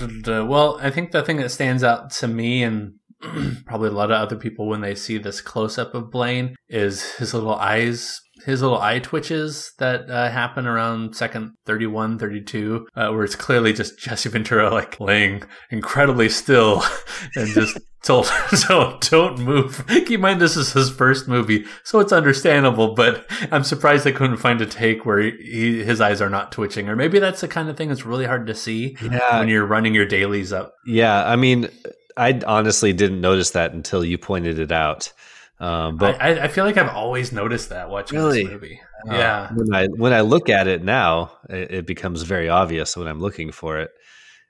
well, 0.49 0.79
I 0.81 0.89
think 0.89 1.11
the 1.11 1.21
thing 1.21 1.37
that 1.37 1.49
stands 1.51 1.83
out 1.83 2.09
to 2.21 2.27
me 2.27 2.63
and 2.63 2.93
probably 3.65 3.89
a 3.89 3.93
lot 3.93 4.11
of 4.11 4.21
other 4.21 4.35
people 4.35 4.67
when 4.67 4.81
they 4.81 4.95
see 4.95 5.17
this 5.17 5.41
close 5.41 5.77
up 5.77 5.93
of 5.93 6.11
Blaine 6.11 6.55
is 6.69 7.03
his 7.15 7.33
little 7.33 7.55
eyes, 7.55 8.19
his 8.45 8.61
little 8.61 8.79
eye 8.79 8.99
twitches 8.99 9.71
that 9.79 10.09
uh, 10.09 10.29
happen 10.29 10.67
around 10.67 11.15
second 11.15 11.51
31, 11.65 12.19
32, 12.19 12.87
uh, 12.95 13.09
where 13.11 13.23
it's 13.23 13.35
clearly 13.35 13.73
just 13.73 13.97
Jesse 13.97 14.29
Ventura 14.29 14.69
like 14.71 14.99
laying 14.99 15.43
incredibly 15.71 16.29
still 16.29 16.83
and 17.35 17.47
just 17.47 17.77
told, 18.03 18.31
don't, 18.67 19.01
don't 19.09 19.39
move. 19.39 19.83
Keep 19.87 20.11
in 20.11 20.21
mind, 20.21 20.41
this 20.41 20.55
is 20.57 20.73
his 20.73 20.91
first 20.91 21.27
movie, 21.27 21.65
so 21.83 21.99
it's 21.99 22.13
understandable, 22.13 22.93
but 22.93 23.25
I'm 23.51 23.63
surprised 23.63 24.03
they 24.03 24.11
couldn't 24.11 24.37
find 24.37 24.61
a 24.61 24.65
take 24.67 25.05
where 25.05 25.19
he, 25.19 25.83
his 25.83 25.99
eyes 26.01 26.21
are 26.21 26.29
not 26.29 26.51
twitching. 26.51 26.87
Or 26.89 26.95
maybe 26.95 27.17
that's 27.19 27.41
the 27.41 27.47
kind 27.47 27.69
of 27.69 27.77
thing 27.77 27.89
that's 27.89 28.05
really 28.05 28.25
hard 28.25 28.45
to 28.47 28.53
see 28.53 28.95
Yeah. 29.01 29.39
when 29.39 29.47
you're 29.47 29.65
running 29.65 29.95
your 29.95 30.05
dailies 30.05 30.53
up. 30.53 30.73
Yeah. 30.85 31.25
I 31.25 31.35
mean, 31.35 31.69
I 32.17 32.39
honestly 32.47 32.93
didn't 32.93 33.21
notice 33.21 33.51
that 33.51 33.73
until 33.73 34.03
you 34.03 34.17
pointed 34.17 34.59
it 34.59 34.71
out. 34.71 35.11
Um, 35.59 35.97
but 35.97 36.21
I, 36.21 36.43
I- 36.43 36.47
feel 36.49 36.65
like 36.65 36.77
I've 36.77 36.93
always 36.93 37.31
noticed 37.31 37.69
that 37.69 37.89
watching 37.89 38.17
Really? 38.19 38.43
this 38.43 38.51
movie. 38.51 38.81
Uh, 39.09 39.13
yeah. 39.15 39.53
when 39.53 39.73
I 39.73 39.87
when 39.87 40.13
I 40.13 40.21
look 40.21 40.49
at 40.49 40.67
it 40.67 40.83
now, 40.83 41.31
it, 41.49 41.71
it 41.71 41.85
becomes 41.85 42.23
very 42.23 42.49
obvious 42.49 42.97
when 42.97 43.07
I'm 43.07 43.19
looking 43.21 43.51
for 43.51 43.79
it. 43.79 43.91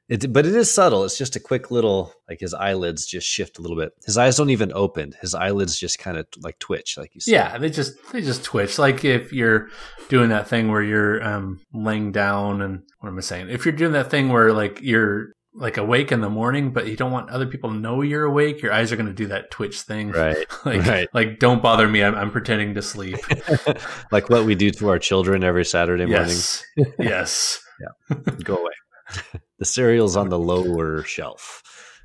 It, 0.07 0.31
but 0.31 0.45
it 0.45 0.55
is 0.55 0.71
subtle. 0.71 1.03
It's 1.03 1.17
just 1.17 1.35
a 1.35 1.39
quick 1.39 1.71
little, 1.71 2.13
like 2.29 2.39
his 2.39 2.53
eyelids 2.53 3.07
just 3.07 3.27
shift 3.27 3.57
a 3.57 3.61
little 3.61 3.75
bit. 3.75 3.91
His 4.05 4.17
eyes 4.19 4.37
don't 4.37 4.51
even 4.51 4.71
open. 4.73 5.13
His 5.19 5.33
eyelids 5.33 5.79
just 5.79 5.97
kind 5.97 6.15
of 6.17 6.27
like 6.43 6.59
twitch, 6.59 6.95
like 6.97 7.15
you 7.15 7.21
said. 7.21 7.31
Yeah, 7.31 7.57
they 7.57 7.69
just 7.71 7.93
they 8.11 8.21
just 8.21 8.43
twitch. 8.43 8.77
Like 8.79 9.03
if 9.03 9.33
you're 9.33 9.69
doing 10.09 10.29
that 10.29 10.47
thing 10.47 10.69
where 10.71 10.83
you're 10.83 11.23
um 11.23 11.59
laying 11.73 12.11
down 12.11 12.61
and 12.61 12.83
what 12.99 13.09
am 13.09 13.17
I 13.17 13.21
saying? 13.21 13.49
If 13.49 13.65
you're 13.65 13.73
doing 13.75 13.93
that 13.93 14.09
thing 14.11 14.29
where 14.29 14.53
like 14.53 14.79
you're 14.81 15.33
like 15.55 15.77
awake 15.77 16.11
in 16.11 16.21
the 16.21 16.29
morning, 16.29 16.71
but 16.71 16.87
you 16.87 16.95
don't 16.95 17.11
want 17.11 17.29
other 17.29 17.47
people 17.47 17.71
to 17.71 17.75
know 17.75 18.01
you're 18.01 18.25
awake, 18.25 18.61
your 18.61 18.73
eyes 18.73 18.91
are 18.91 18.97
going 18.97 19.07
to 19.07 19.13
do 19.13 19.27
that 19.27 19.51
twitch 19.51 19.81
thing. 19.81 20.11
Right. 20.11 20.45
like, 20.65 20.85
right. 20.85 21.07
like 21.13 21.39
don't 21.39 21.61
bother 21.61 21.87
me. 21.87 22.03
I'm, 22.03 22.13
I'm 22.15 22.31
pretending 22.31 22.73
to 22.75 22.81
sleep. 22.81 23.17
like 24.11 24.29
what 24.29 24.45
we 24.45 24.55
do 24.55 24.69
to 24.71 24.89
our 24.89 24.99
children 24.99 25.43
every 25.43 25.65
Saturday 25.65 26.05
morning. 26.05 26.29
yes, 26.29 26.63
yes, 26.99 27.59
morning. 28.09 28.43
Go 28.43 28.57
away. 28.57 28.71
the 29.59 29.65
cereal's 29.65 30.17
on 30.17 30.29
the 30.29 30.39
lower 30.39 31.03
shelf. 31.03 31.63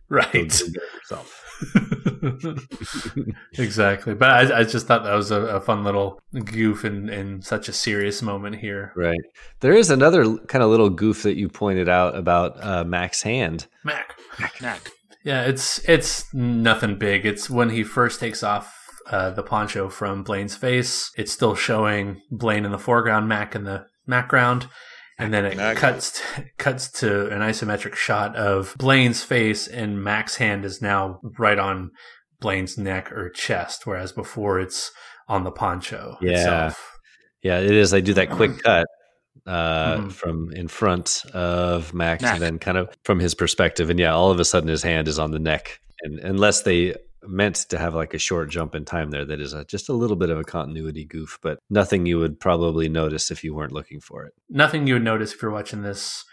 Right. 0.09 0.35
it 0.35 0.75
yourself. 0.75 1.40
exactly. 3.59 4.15
But 4.15 4.31
I, 4.31 4.61
I 4.61 4.65
just 4.65 4.87
thought 4.87 5.05
that 5.05 5.15
was 5.15 5.31
a, 5.31 5.41
a 5.43 5.61
fun 5.61 5.85
little 5.85 6.21
goof 6.33 6.85
in, 6.85 7.09
in 7.09 7.43
such 7.43 7.69
a 7.69 7.73
serious 7.73 8.23
moment 8.23 8.57
here. 8.57 8.93
Right. 8.97 9.21
There 9.61 9.75
is 9.75 9.91
another 9.91 10.37
kind 10.39 10.63
of 10.63 10.71
little 10.71 10.91
goof 10.91 11.23
that 11.23 11.37
you 11.37 11.49
pointed 11.49 11.89
out 11.89 12.17
about 12.17 12.63
uh, 12.63 12.85
Mac's 12.85 13.23
hand. 13.23 13.67
Mac. 13.85 14.15
Knack. 14.61 14.91
Yeah, 15.23 15.45
it's 15.45 15.87
it's 15.89 16.33
nothing 16.33 16.97
big. 16.97 17.27
It's 17.27 17.51
when 17.51 17.71
he 17.71 17.83
first 17.83 18.21
takes 18.21 18.43
off 18.43 18.75
uh, 19.11 19.31
the 19.31 19.43
poncho 19.43 19.89
from 19.91 20.23
Blaine's 20.23 20.57
face. 20.57 21.11
It's 21.17 21.33
still 21.33 21.55
showing 21.55 22.23
Blaine 22.31 22.65
in 22.65 22.73
the 22.73 22.79
foreground, 22.79 23.29
Mac 23.29 23.55
in 23.55 23.65
the 23.65 23.87
background, 24.07 24.67
and 25.21 25.33
then 25.35 25.45
it 25.45 25.57
Mac. 25.57 25.77
cuts 25.77 26.21
cuts 26.59 26.91
to 27.01 27.29
an 27.29 27.41
isometric 27.41 27.95
shot 27.95 28.35
of 28.37 28.75
Blaine's 28.79 29.23
face, 29.23 29.67
and 29.69 30.03
Mac's 30.03 30.37
hand 30.37 30.65
is 30.65 30.81
now 30.83 31.21
right 31.39 31.59
on 31.59 31.91
Blaine's 32.41 32.77
neck 32.79 33.13
or 33.13 33.29
chest, 33.31 33.87
whereas 33.87 34.13
before 34.13 34.59
it's 34.61 34.91
on 35.29 35.45
the 35.45 35.51
poncho 35.53 36.17
Yeah. 36.21 36.33
itself. 36.33 36.99
Yeah, 37.43 37.59
it 37.61 37.71
is. 37.71 37.91
They 37.91 38.01
do 38.03 38.15
that 38.15 38.31
quick 38.31 38.59
cut 38.65 38.87
uh, 39.47 39.97
Mhm. 39.97 40.13
from 40.13 40.51
in 40.53 40.69
front 40.69 41.23
of 41.33 41.95
Max, 41.95 42.23
Mac. 42.23 42.35
and 42.35 42.43
then 42.43 42.59
kind 42.59 42.77
of 42.77 42.89
from 43.05 43.21
his 43.21 43.35
perspective. 43.35 43.89
And 43.91 43.99
yeah, 43.99 44.13
all 44.13 44.31
of 44.31 44.39
a 44.41 44.45
sudden 44.45 44.69
his 44.69 44.83
hand 44.83 45.09
is 45.09 45.19
on 45.19 45.31
the 45.31 45.39
neck. 45.39 45.79
And 46.03 46.19
unless 46.21 46.63
they 46.63 46.95
meant 47.25 47.57
to 47.71 47.79
have 47.79 47.95
like 47.95 48.15
a 48.15 48.19
short 48.19 48.51
jump 48.51 48.75
in 48.75 48.85
time 48.85 49.11
there, 49.11 49.25
that 49.25 49.41
is 49.41 49.53
a, 49.53 49.65
just 49.65 49.89
a 49.89 49.93
little 49.93 50.17
bit 50.17 50.31
of 50.31 50.39
a 50.39 50.45
continuity 50.45 51.05
goof, 51.05 51.39
but 51.43 51.59
nothing 51.69 52.07
you 52.07 52.19
would 52.19 52.41
probably 52.41 52.89
notice 52.89 53.31
if 53.31 53.45
you 53.45 53.55
weren't 53.55 53.73
looking 53.73 54.01
for 54.01 54.25
it. 54.25 54.35
Nothing 54.49 54.87
you 54.87 54.95
would 54.95 55.05
notice 55.05 55.33
if 55.35 55.43
you're 55.43 55.51
watching 55.51 55.83
this 55.83 56.25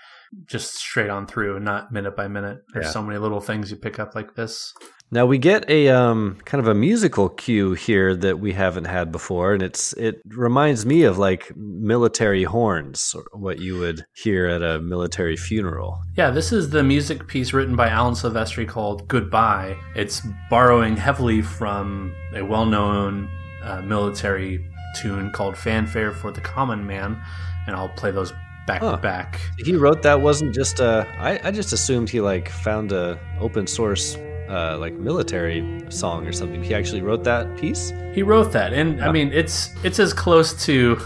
just 0.46 0.75
straight 0.75 1.10
on 1.10 1.25
through 1.25 1.56
and 1.56 1.65
not 1.65 1.91
minute 1.91 2.15
by 2.15 2.27
minute. 2.27 2.63
There's 2.74 2.88
Yeah. 2.88 2.91
so 2.91 3.01
many 3.01 3.17
little 3.17 3.39
things 3.39 3.72
you 3.72 3.77
pick 3.77 3.98
up 4.00 4.13
like 4.15 4.36
this. 4.36 4.74
Now 5.09 5.25
we 5.25 5.37
get 5.37 5.69
a 5.69 5.87
um, 5.87 6.37
kind 6.43 6.59
of 6.59 6.67
a 6.67 6.73
musical 6.73 7.29
cue 7.29 7.73
here 7.73 8.13
that 8.17 8.39
we 8.39 8.51
haven't 8.51 8.85
had 8.85 9.09
before, 9.09 9.53
and 9.53 9.63
it's 9.63 9.93
it 9.93 10.21
reminds 10.27 10.85
me 10.85 11.03
of 11.03 11.17
like 11.17 11.55
military 11.55 12.43
horns, 12.43 13.15
or 13.15 13.23
what 13.31 13.59
you 13.59 13.79
would 13.79 14.05
hear 14.13 14.47
at 14.47 14.61
a 14.61 14.79
military 14.81 15.37
funeral. 15.37 15.97
Yeah, 16.17 16.29
this 16.29 16.51
is 16.51 16.71
the 16.71 16.83
music 16.83 17.25
piece 17.27 17.53
written 17.53 17.75
by 17.77 17.87
Alan 17.87 18.15
Silvestri 18.15 18.67
called 18.67 19.07
Goodbye. 19.07 19.77
It's 19.95 20.21
borrowing 20.49 20.97
heavily 20.97 21.41
from 21.41 22.13
a 22.35 22.41
well 22.43 22.65
known 22.65 23.29
uh, 23.63 23.81
military 23.83 24.59
tune 25.01 25.31
called 25.31 25.57
Fanfare 25.57 26.11
for 26.11 26.31
the 26.31 26.41
Common 26.41 26.85
Man, 26.85 27.17
and 27.65 27.77
I'll 27.77 27.89
play 27.89 28.11
those 28.11 28.33
back 28.65 28.81
Huh. 28.81 28.91
to 28.91 28.97
back. 28.97 29.39
He 29.57 29.73
wrote 29.77 30.01
that 30.01 30.19
wasn't 30.19 30.53
just 30.53 30.81
a. 30.81 31.07
I, 31.17 31.39
I 31.47 31.51
just 31.51 31.71
assumed 31.71 32.09
he 32.09 32.19
like 32.19 32.49
found 32.49 32.91
a 32.91 33.17
open 33.39 33.67
source 33.67 34.17
uh, 34.49 34.77
like 34.79 34.93
military 34.93 35.81
song 35.89 36.25
or 36.27 36.31
something. 36.31 36.63
He 36.63 36.73
actually 36.73 37.01
wrote 37.01 37.23
that 37.25 37.57
piece. 37.57 37.91
He 38.13 38.23
wrote 38.23 38.51
that, 38.53 38.73
and 38.73 39.03
I 39.03 39.11
mean, 39.11 39.31
it's 39.33 39.69
it's 39.83 39.99
as 39.99 40.13
close 40.13 40.65
to 40.65 40.99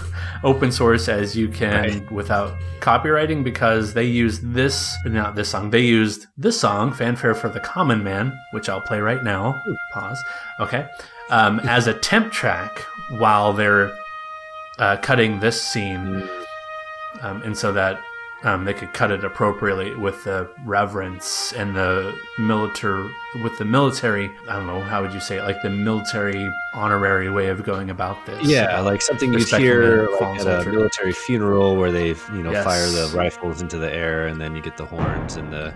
open 0.43 0.71
source 0.71 1.07
as 1.09 1.35
you 1.35 1.47
can 1.49 1.83
Right. 1.83 2.11
without 2.11 2.53
copyrighting 2.79 3.43
because 3.43 3.93
they 3.93 4.05
used 4.05 4.53
this, 4.53 4.95
not 5.05 5.35
this 5.35 5.49
song. 5.49 5.69
They 5.71 5.81
used 5.81 6.27
this 6.37 6.59
song, 6.59 6.93
"Fanfare 6.93 7.35
for 7.35 7.49
the 7.49 7.59
Common 7.59 8.03
Man," 8.03 8.33
which 8.51 8.69
I'll 8.69 8.81
play 8.81 8.99
right 8.99 9.23
now. 9.23 9.61
Pause. 9.93 10.19
Okay, 10.59 10.87
um, 11.29 11.59
as 11.61 11.87
a 11.87 11.93
temp 11.93 12.31
track 12.31 12.85
while 13.19 13.53
they're 13.53 13.91
uh, 14.79 14.97
cutting 14.97 15.39
this 15.39 15.61
scene, 15.61 16.23
um, 17.21 17.41
and 17.43 17.57
so 17.57 17.71
that. 17.73 17.99
Um, 18.43 18.65
they 18.65 18.73
could 18.73 18.91
cut 18.91 19.11
it 19.11 19.23
appropriately 19.23 19.93
with 19.95 20.23
the 20.23 20.49
reverence 20.65 21.53
and 21.53 21.75
the 21.75 22.17
military, 22.39 23.07
with 23.43 23.55
the 23.59 23.65
military. 23.65 24.31
I 24.49 24.55
don't 24.55 24.65
know 24.65 24.81
how 24.81 25.03
would 25.03 25.13
you 25.13 25.19
say 25.19 25.37
it, 25.37 25.43
like 25.43 25.61
the 25.61 25.69
military 25.69 26.51
honorary 26.73 27.29
way 27.29 27.49
of 27.49 27.63
going 27.63 27.91
about 27.91 28.25
this. 28.25 28.43
Yeah, 28.43 28.63
about 28.63 28.85
like 28.85 29.01
something 29.03 29.31
you'd 29.31 29.47
hear 29.47 30.07
like, 30.19 30.39
at 30.39 30.65
a 30.67 30.69
military 30.71 31.11
funeral 31.13 31.75
where 31.75 31.91
they 31.91 32.07
you 32.33 32.41
know 32.41 32.51
Yes. 32.51 32.63
fire 32.63 32.87
the 32.87 33.15
rifles 33.15 33.61
into 33.61 33.77
the 33.77 33.93
air 33.93 34.25
and 34.25 34.41
then 34.41 34.55
you 34.55 34.61
get 34.63 34.75
the 34.75 34.85
horns 34.85 35.35
and 35.35 35.53
the 35.53 35.71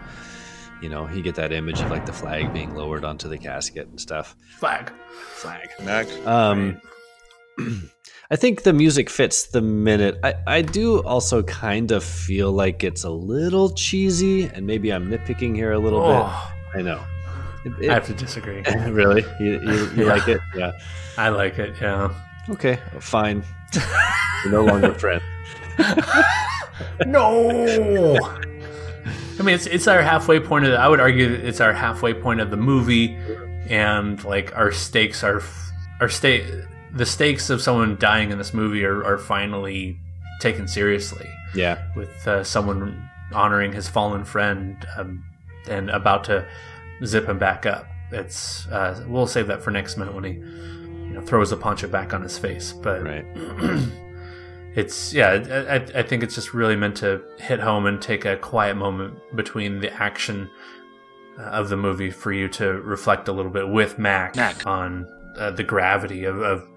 you 0.81 0.89
know 0.89 1.07
you 1.09 1.21
get 1.21 1.35
that 1.35 1.51
image 1.51 1.79
of 1.81 1.91
like 1.91 2.07
the 2.07 2.13
flag 2.13 2.51
being 2.51 2.73
lowered 2.73 3.05
onto 3.05 3.27
the 3.29 3.37
casket 3.37 3.87
and 3.89 4.01
stuff. 4.01 4.35
flag, 4.57 4.91
flag. 5.35 5.69
Knack. 5.83 6.07
Um, 6.25 6.81
I 8.31 8.35
think 8.35 8.63
the 8.63 8.73
music 8.73 9.09
fits 9.09 9.47
the 9.47 9.61
minute. 9.61 10.19
I, 10.23 10.33
I 10.47 10.61
do 10.63 11.03
also 11.03 11.43
kind 11.43 11.91
of 11.91 12.03
feel 12.03 12.51
like 12.51 12.83
it's 12.83 13.03
a 13.03 13.09
little 13.09 13.69
cheesy, 13.69 14.45
and 14.45 14.65
maybe 14.65 14.91
I'm 14.91 15.09
nitpicking 15.09 15.55
here 15.55 15.71
a 15.73 15.79
little 15.79 16.01
Oh, 16.01 16.49
bit. 16.73 16.79
I 16.79 16.81
know. 16.83 17.03
It- 17.79 17.89
I 17.89 17.93
have 17.93 18.05
to 18.07 18.13
disagree. 18.13 18.61
really? 18.89 19.23
You, 19.39 19.59
you, 19.61 19.89
you 19.95 20.05
Yeah. 20.05 20.13
like 20.13 20.27
it? 20.27 20.41
Yeah. 20.55 20.71
I 21.17 21.29
like 21.29 21.59
it. 21.59 21.75
Yeah. 21.81 22.13
Okay, 22.49 22.79
fine. 22.99 23.43
We're 24.45 24.51
no 24.51 24.63
longer 24.65 24.93
friends. 24.93 25.23
no. 27.05 28.17
I 29.37 29.43
mean, 29.43 29.55
it's 29.55 29.65
it's 29.65 29.87
our 29.87 30.01
halfway 30.01 30.39
point 30.39 30.65
of. 30.65 30.71
The, 30.71 30.77
I 30.79 30.87
would 30.87 30.99
argue 30.99 31.29
that 31.29 31.45
it's 31.45 31.59
our 31.59 31.73
halfway 31.73 32.13
point 32.13 32.39
of 32.39 32.49
the 32.51 32.57
movie, 32.57 33.17
and 33.69 34.23
like 34.23 34.55
our 34.55 34.71
stakes 34.71 35.23
are 35.23 35.41
our 35.99 36.09
stake. 36.09 36.45
The 36.95 37.05
stakes 37.05 37.49
of 37.49 37.61
someone 37.61 37.97
dying 37.99 38.31
in 38.31 38.37
this 38.37 38.53
movie 38.53 38.85
are, 38.85 39.03
are 39.03 39.17
finally 39.17 39.97
taken 40.39 40.67
seriously. 40.67 41.29
Yeah. 41.53 41.81
with 41.95 42.27
uh, 42.27 42.43
someone 42.43 43.09
honoring 43.33 43.71
his 43.73 43.87
fallen 43.87 44.25
friend 44.25 44.85
um, 44.97 45.23
and 45.69 45.89
about 45.89 46.25
to 46.25 46.45
zip 47.05 47.27
him 47.29 47.37
back 47.39 47.65
up. 47.65 47.85
It's 48.11 48.67
uh, 48.67 49.03
we'll 49.07 49.25
save 49.27 49.47
that 49.47 49.61
for 49.61 49.71
next 49.71 49.97
minute 49.97 50.13
when 50.13 50.23
he 50.25 50.31
you 50.33 51.13
know 51.13 51.21
throws 51.21 51.49
the 51.51 51.57
poncho 51.57 51.87
back 51.87 52.13
on 52.13 52.21
his 52.21 52.37
face. 52.37 52.73
But 52.73 53.03
Right. 53.03 53.25
it's 54.75 55.13
yeah, 55.13 55.29
I, 55.69 55.75
I- 55.75 55.99
I 55.99 56.03
think 56.03 56.23
it's 56.23 56.35
just 56.35 56.53
really 56.53 56.75
meant 56.75 56.97
to 56.97 57.21
hit 57.39 57.59
home 57.59 57.85
and 57.85 58.01
take 58.01 58.25
a 58.25 58.35
quiet 58.37 58.75
moment 58.75 59.17
between 59.35 59.79
the 59.79 59.91
action 59.93 60.49
uh, 61.39 61.43
of 61.43 61.69
the 61.69 61.77
movie 61.77 62.11
for 62.11 62.31
you 62.33 62.47
to 62.49 62.73
reflect 62.81 63.27
a 63.27 63.31
little 63.31 63.51
bit 63.51 63.69
with 63.69 63.97
Mac 63.97 64.35
Mac. 64.35 64.65
on 64.67 65.07
uh, 65.37 65.51
the 65.51 65.63
gravity 65.63 66.25
of, 66.25 66.39
of 66.41 66.67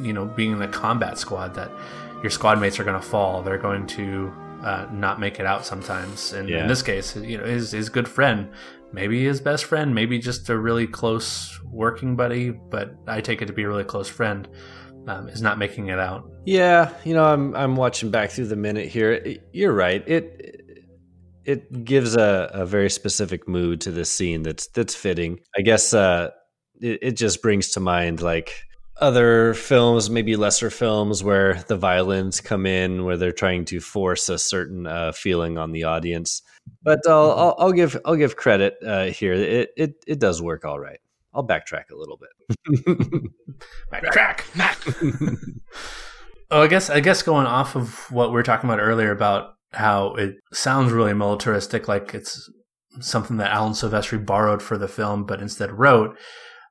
you 0.00 0.12
know 0.12 0.24
being 0.26 0.52
in 0.52 0.58
the 0.58 0.68
combat 0.68 1.18
squad 1.18 1.54
that 1.54 1.70
your 2.22 2.30
squad 2.30 2.60
mates 2.60 2.78
are 2.80 2.84
going 2.84 3.00
to 3.00 3.06
fall. 3.06 3.42
They're 3.42 3.58
going 3.58 3.86
to 3.88 4.32
uh, 4.62 4.86
not 4.92 5.20
make 5.20 5.38
it 5.38 5.46
out 5.46 5.64
sometimes. 5.64 6.32
And 6.32 6.48
Yeah. 6.48 6.62
in 6.62 6.66
this 6.68 6.82
case, 6.82 7.14
you 7.16 7.38
know, 7.38 7.44
his 7.44 7.70
his 7.72 7.88
good 7.88 8.08
friend, 8.08 8.48
maybe 8.92 9.24
his 9.24 9.40
best 9.40 9.64
friend, 9.66 9.94
maybe 9.94 10.18
just 10.18 10.48
a 10.48 10.58
really 10.58 10.86
close 10.86 11.58
working 11.64 12.16
buddy, 12.16 12.50
but 12.50 12.94
I 13.06 13.20
take 13.20 13.40
it 13.42 13.46
to 13.46 13.52
be 13.52 13.62
a 13.62 13.68
really 13.68 13.84
close 13.84 14.08
friend, 14.08 14.48
um, 15.06 15.28
is 15.28 15.42
not 15.42 15.58
making 15.58 15.88
it 15.88 15.98
out. 16.00 16.28
Yeah, 16.44 16.90
you 17.04 17.14
know, 17.14 17.24
I'm 17.24 17.54
I'm 17.54 17.76
watching 17.76 18.10
back 18.10 18.30
through 18.30 18.46
the 18.48 18.56
minute 18.56 18.88
here. 18.88 19.12
It- 19.12 19.42
You're 19.52 19.72
right. 19.74 20.02
It 20.08 20.64
it 21.44 21.84
gives 21.84 22.14
a, 22.16 22.50
a 22.52 22.66
very 22.66 22.90
specific 22.90 23.48
mood 23.48 23.80
to 23.82 23.90
this 23.90 24.10
scene 24.10 24.42
that's 24.42 24.66
that's 24.68 24.94
fitting. 24.94 25.38
I 25.56 25.62
guess 25.62 25.94
uh, 25.94 26.30
it, 26.80 26.98
it 27.02 27.12
just 27.16 27.42
brings 27.42 27.70
to 27.72 27.80
mind 27.80 28.20
like 28.22 28.52
other 29.00 29.54
films, 29.54 30.10
maybe 30.10 30.36
lesser 30.36 30.70
films, 30.70 31.22
where 31.22 31.62
the 31.68 31.76
violins 31.76 32.40
come 32.40 32.66
in, 32.66 33.04
where 33.04 33.16
they're 33.16 33.32
trying 33.32 33.64
to 33.66 33.80
force 33.80 34.28
a 34.28 34.38
certain 34.38 34.86
uh, 34.86 35.12
feeling 35.12 35.58
on 35.58 35.72
the 35.72 35.84
audience. 35.84 36.42
But 36.82 37.00
I'll, 37.06 37.32
I'll, 37.32 37.54
I'll 37.58 37.72
give 37.72 37.96
I'll 38.04 38.16
give 38.16 38.36
credit 38.36 38.76
uh, 38.84 39.06
here. 39.06 39.32
It, 39.32 39.70
it 39.76 40.04
it 40.06 40.18
does 40.18 40.42
work 40.42 40.64
all 40.64 40.78
right. 40.78 41.00
I'll 41.34 41.46
backtrack 41.46 41.90
a 41.92 41.96
little 41.96 42.18
bit. 42.18 42.62
Backtrack, 43.92 44.56
Mac. 44.56 44.78
oh, 46.50 46.62
I 46.62 46.66
guess 46.66 46.90
I 46.90 47.00
guess 47.00 47.22
going 47.22 47.46
off 47.46 47.76
of 47.76 48.10
what 48.10 48.30
we 48.30 48.34
were 48.34 48.42
talking 48.42 48.68
about 48.68 48.80
earlier 48.80 49.10
about 49.10 49.54
how 49.72 50.14
it 50.14 50.36
sounds 50.52 50.92
really 50.92 51.14
militaristic, 51.14 51.88
like 51.88 52.14
it's 52.14 52.50
something 53.00 53.36
that 53.36 53.52
Alan 53.52 53.72
Silvestri 53.72 54.24
borrowed 54.24 54.62
for 54.62 54.78
the 54.78 54.88
film, 54.88 55.24
but 55.24 55.40
instead 55.40 55.70
wrote. 55.72 56.16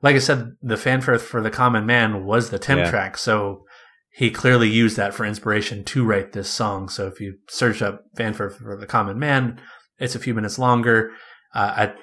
Like 0.02 0.16
I 0.16 0.20
said, 0.20 0.52
the 0.62 0.78
fanfare 0.78 1.20
for 1.20 1.42
the 1.42 1.50
common 1.50 1.86
man 1.86 2.24
was 2.26 2.50
the 2.50 2.60
temp 2.60 2.80
Yeah. 2.80 2.90
track, 2.90 3.18
so 3.18 3.66
he 4.12 4.30
clearly 4.32 4.70
used 4.70 4.98
that 4.98 5.14
for 5.14 5.26
inspiration 5.26 5.84
to 5.86 6.04
write 6.06 6.32
this 6.34 6.50
song. 6.50 6.90
So 6.90 7.08
if 7.08 7.20
you 7.20 7.36
search 7.50 7.82
up 7.82 8.02
fanfare 8.16 8.50
for 8.50 8.78
the 8.80 8.86
common 8.88 9.18
man, 9.20 9.60
it's 10.00 10.16
a 10.16 10.20
few 10.20 10.34
minutes 10.34 10.58
longer. 10.60 11.12
Uh, 11.54 11.74
I 11.78 11.94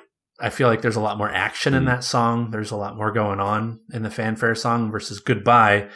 I 0.41 0.51
feel 0.51 0.67
like 0.67 0.83
there's 0.83 0.97
a 0.97 1.01
lot 1.01 1.17
more 1.17 1.31
action 1.31 1.75
in 1.75 1.85
Mhm. 1.85 1.87
that 1.87 2.03
song. 2.05 2.51
There's 2.51 2.73
a 2.73 2.77
lot 2.77 2.97
more 2.97 3.13
going 3.13 3.39
on 3.39 3.79
in 3.93 4.03
the 4.03 4.11
fanfare 4.11 4.57
song 4.57 4.91
versus 4.91 5.21
goodbye. 5.21 5.89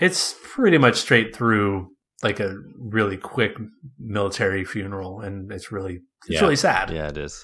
It's 0.00 0.34
pretty 0.52 0.76
much 0.76 0.96
straight 0.96 1.34
through 1.34 1.88
like 2.22 2.38
a 2.38 2.54
really 2.78 3.16
quick 3.16 3.56
military 3.98 4.64
funeral, 4.66 5.20
and 5.20 5.50
it's 5.50 5.72
really 5.72 6.00
it's 6.26 6.34
Yeah. 6.34 6.40
really 6.42 6.56
sad. 6.56 6.90
yeah, 6.90 7.08
it 7.08 7.16
is. 7.16 7.42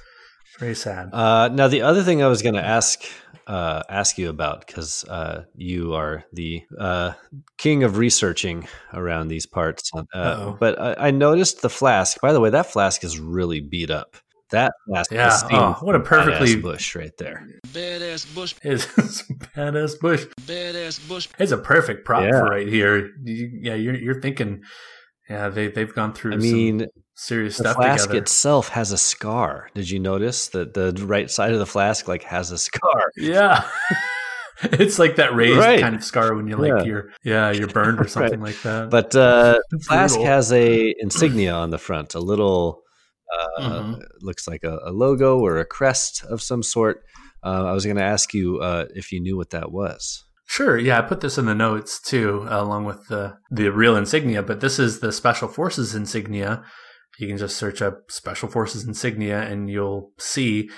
Very 0.58 0.74
sad. 0.74 1.08
Uh, 1.14 1.48
now, 1.48 1.68
the 1.68 1.80
other 1.82 2.02
thing 2.02 2.22
I 2.22 2.26
was 2.28 2.42
going 2.42 2.54
to 2.56 2.64
ask 2.64 3.00
uh, 3.46 3.82
ask 3.88 4.18
you 4.18 4.28
about 4.28 4.66
because 4.66 5.04
uh, 5.04 5.44
you 5.54 5.94
are 5.94 6.24
the 6.32 6.62
uh, 6.78 7.12
king 7.58 7.82
of 7.84 7.96
researching 7.98 8.66
around 8.92 9.28
these 9.28 9.46
parts. 9.46 9.90
Uh, 10.14 10.52
but 10.52 10.80
I, 10.80 11.08
I 11.08 11.10
noticed 11.10 11.62
the 11.62 11.70
flask. 11.70 12.20
By 12.20 12.32
the 12.32 12.40
way, 12.40 12.50
that 12.50 12.66
flask 12.66 13.04
is 13.04 13.18
really 13.18 13.60
beat 13.60 13.90
up. 13.90 14.16
That 14.50 14.72
flask, 14.86 15.10
Yeah, 15.10 15.30
scene 15.30 15.48
oh, 15.58 15.78
what 15.80 15.94
a 15.94 15.98
from 16.00 16.06
perfectly- 16.26 16.56
bush 16.60 16.94
right 16.94 17.16
there. 17.18 17.46
Badass 17.68 18.34
bush, 18.34 18.54
Is 18.62 18.84
badass 19.56 19.98
bush. 19.98 20.26
badass 20.42 21.08
bush. 21.08 21.28
It's 21.38 21.52
a 21.52 21.56
perfect 21.58 22.04
prop 22.04 22.22
Yeah. 22.24 22.30
for 22.40 22.44
right 22.44 22.68
here. 22.68 23.10
You, 23.24 23.50
yeah, 23.62 23.74
you're 23.74 23.94
you're 23.96 24.20
thinking. 24.20 24.62
Yeah, 25.30 25.48
they 25.48 25.68
they've 25.68 25.94
gone 25.94 26.12
through 26.12 26.32
I 26.32 26.38
some 26.40 26.42
mean, 26.42 26.86
serious 27.26 27.54
stuff. 27.56 27.64
the 27.64 27.72
stuff 27.72 27.82
flask 27.82 28.02
together. 28.04 28.22
itself 28.22 28.68
has 28.68 28.92
a 28.92 28.98
scar. 28.98 29.68
Did 29.74 29.88
you 29.90 29.98
notice 29.98 30.48
that 30.48 30.74
the 30.74 30.92
right 31.06 31.30
side 31.30 31.52
of 31.52 31.58
the 31.58 31.66
flask 31.66 32.08
like 32.08 32.22
has 32.24 32.50
a 32.50 32.58
scar? 32.58 33.10
Yeah. 33.16 33.68
it's 34.64 34.98
like 34.98 35.16
that 35.16 35.34
raised 35.34 35.58
Right. 35.58 35.80
kind 35.80 35.96
of 35.96 36.04
scar 36.04 36.34
when 36.34 36.46
you 36.46 36.56
like 36.56 36.68
Yeah. 36.78 36.82
you're 36.84 37.08
yeah, 37.24 37.50
you're 37.50 37.68
burned 37.68 37.98
or 37.98 38.02
Right. 38.02 38.10
something 38.10 38.40
like 38.40 38.60
that. 38.62 38.90
But 38.90 39.14
uh, 39.16 39.58
the 39.70 39.78
flask 39.80 40.18
has 40.20 40.52
a 40.52 40.94
insignia 40.98 41.52
on 41.52 41.70
the 41.70 41.78
front, 41.78 42.14
a 42.14 42.20
little 42.20 42.82
uh, 43.58 43.62
Mhm. 43.62 44.02
looks 44.20 44.46
like 44.46 44.62
a, 44.62 44.78
a 44.84 44.92
logo 44.92 45.38
or 45.38 45.56
a 45.58 45.64
crest 45.64 46.22
of 46.24 46.42
some 46.42 46.62
sort. 46.62 47.02
Uh, 47.44 47.64
I 47.64 47.72
was 47.72 47.84
going 47.84 47.96
to 47.96 48.02
ask 48.04 48.34
you 48.34 48.58
uh, 48.60 48.84
if 48.94 49.10
you 49.10 49.20
knew 49.20 49.36
what 49.36 49.50
that 49.50 49.72
was. 49.72 50.22
Sure, 50.46 50.76
yeah, 50.76 50.98
I 50.98 51.02
put 51.02 51.22
this 51.22 51.38
in 51.38 51.46
the 51.46 51.54
notes 51.54 51.98
too, 52.00 52.46
along 52.48 52.84
with 52.84 53.08
the 53.08 53.36
the 53.50 53.70
real 53.72 53.96
insignia. 53.96 54.42
But 54.42 54.60
this 54.60 54.78
is 54.78 55.00
the 55.00 55.10
Special 55.10 55.48
Forces 55.48 55.94
insignia. 55.94 56.62
You 57.18 57.28
can 57.28 57.36
just 57.36 57.56
search 57.56 57.82
up 57.82 58.10
Special 58.10 58.48
Forces 58.48 58.86
insignia, 58.86 59.40
and 59.40 59.68
you'll 59.68 60.12
see 60.18 60.70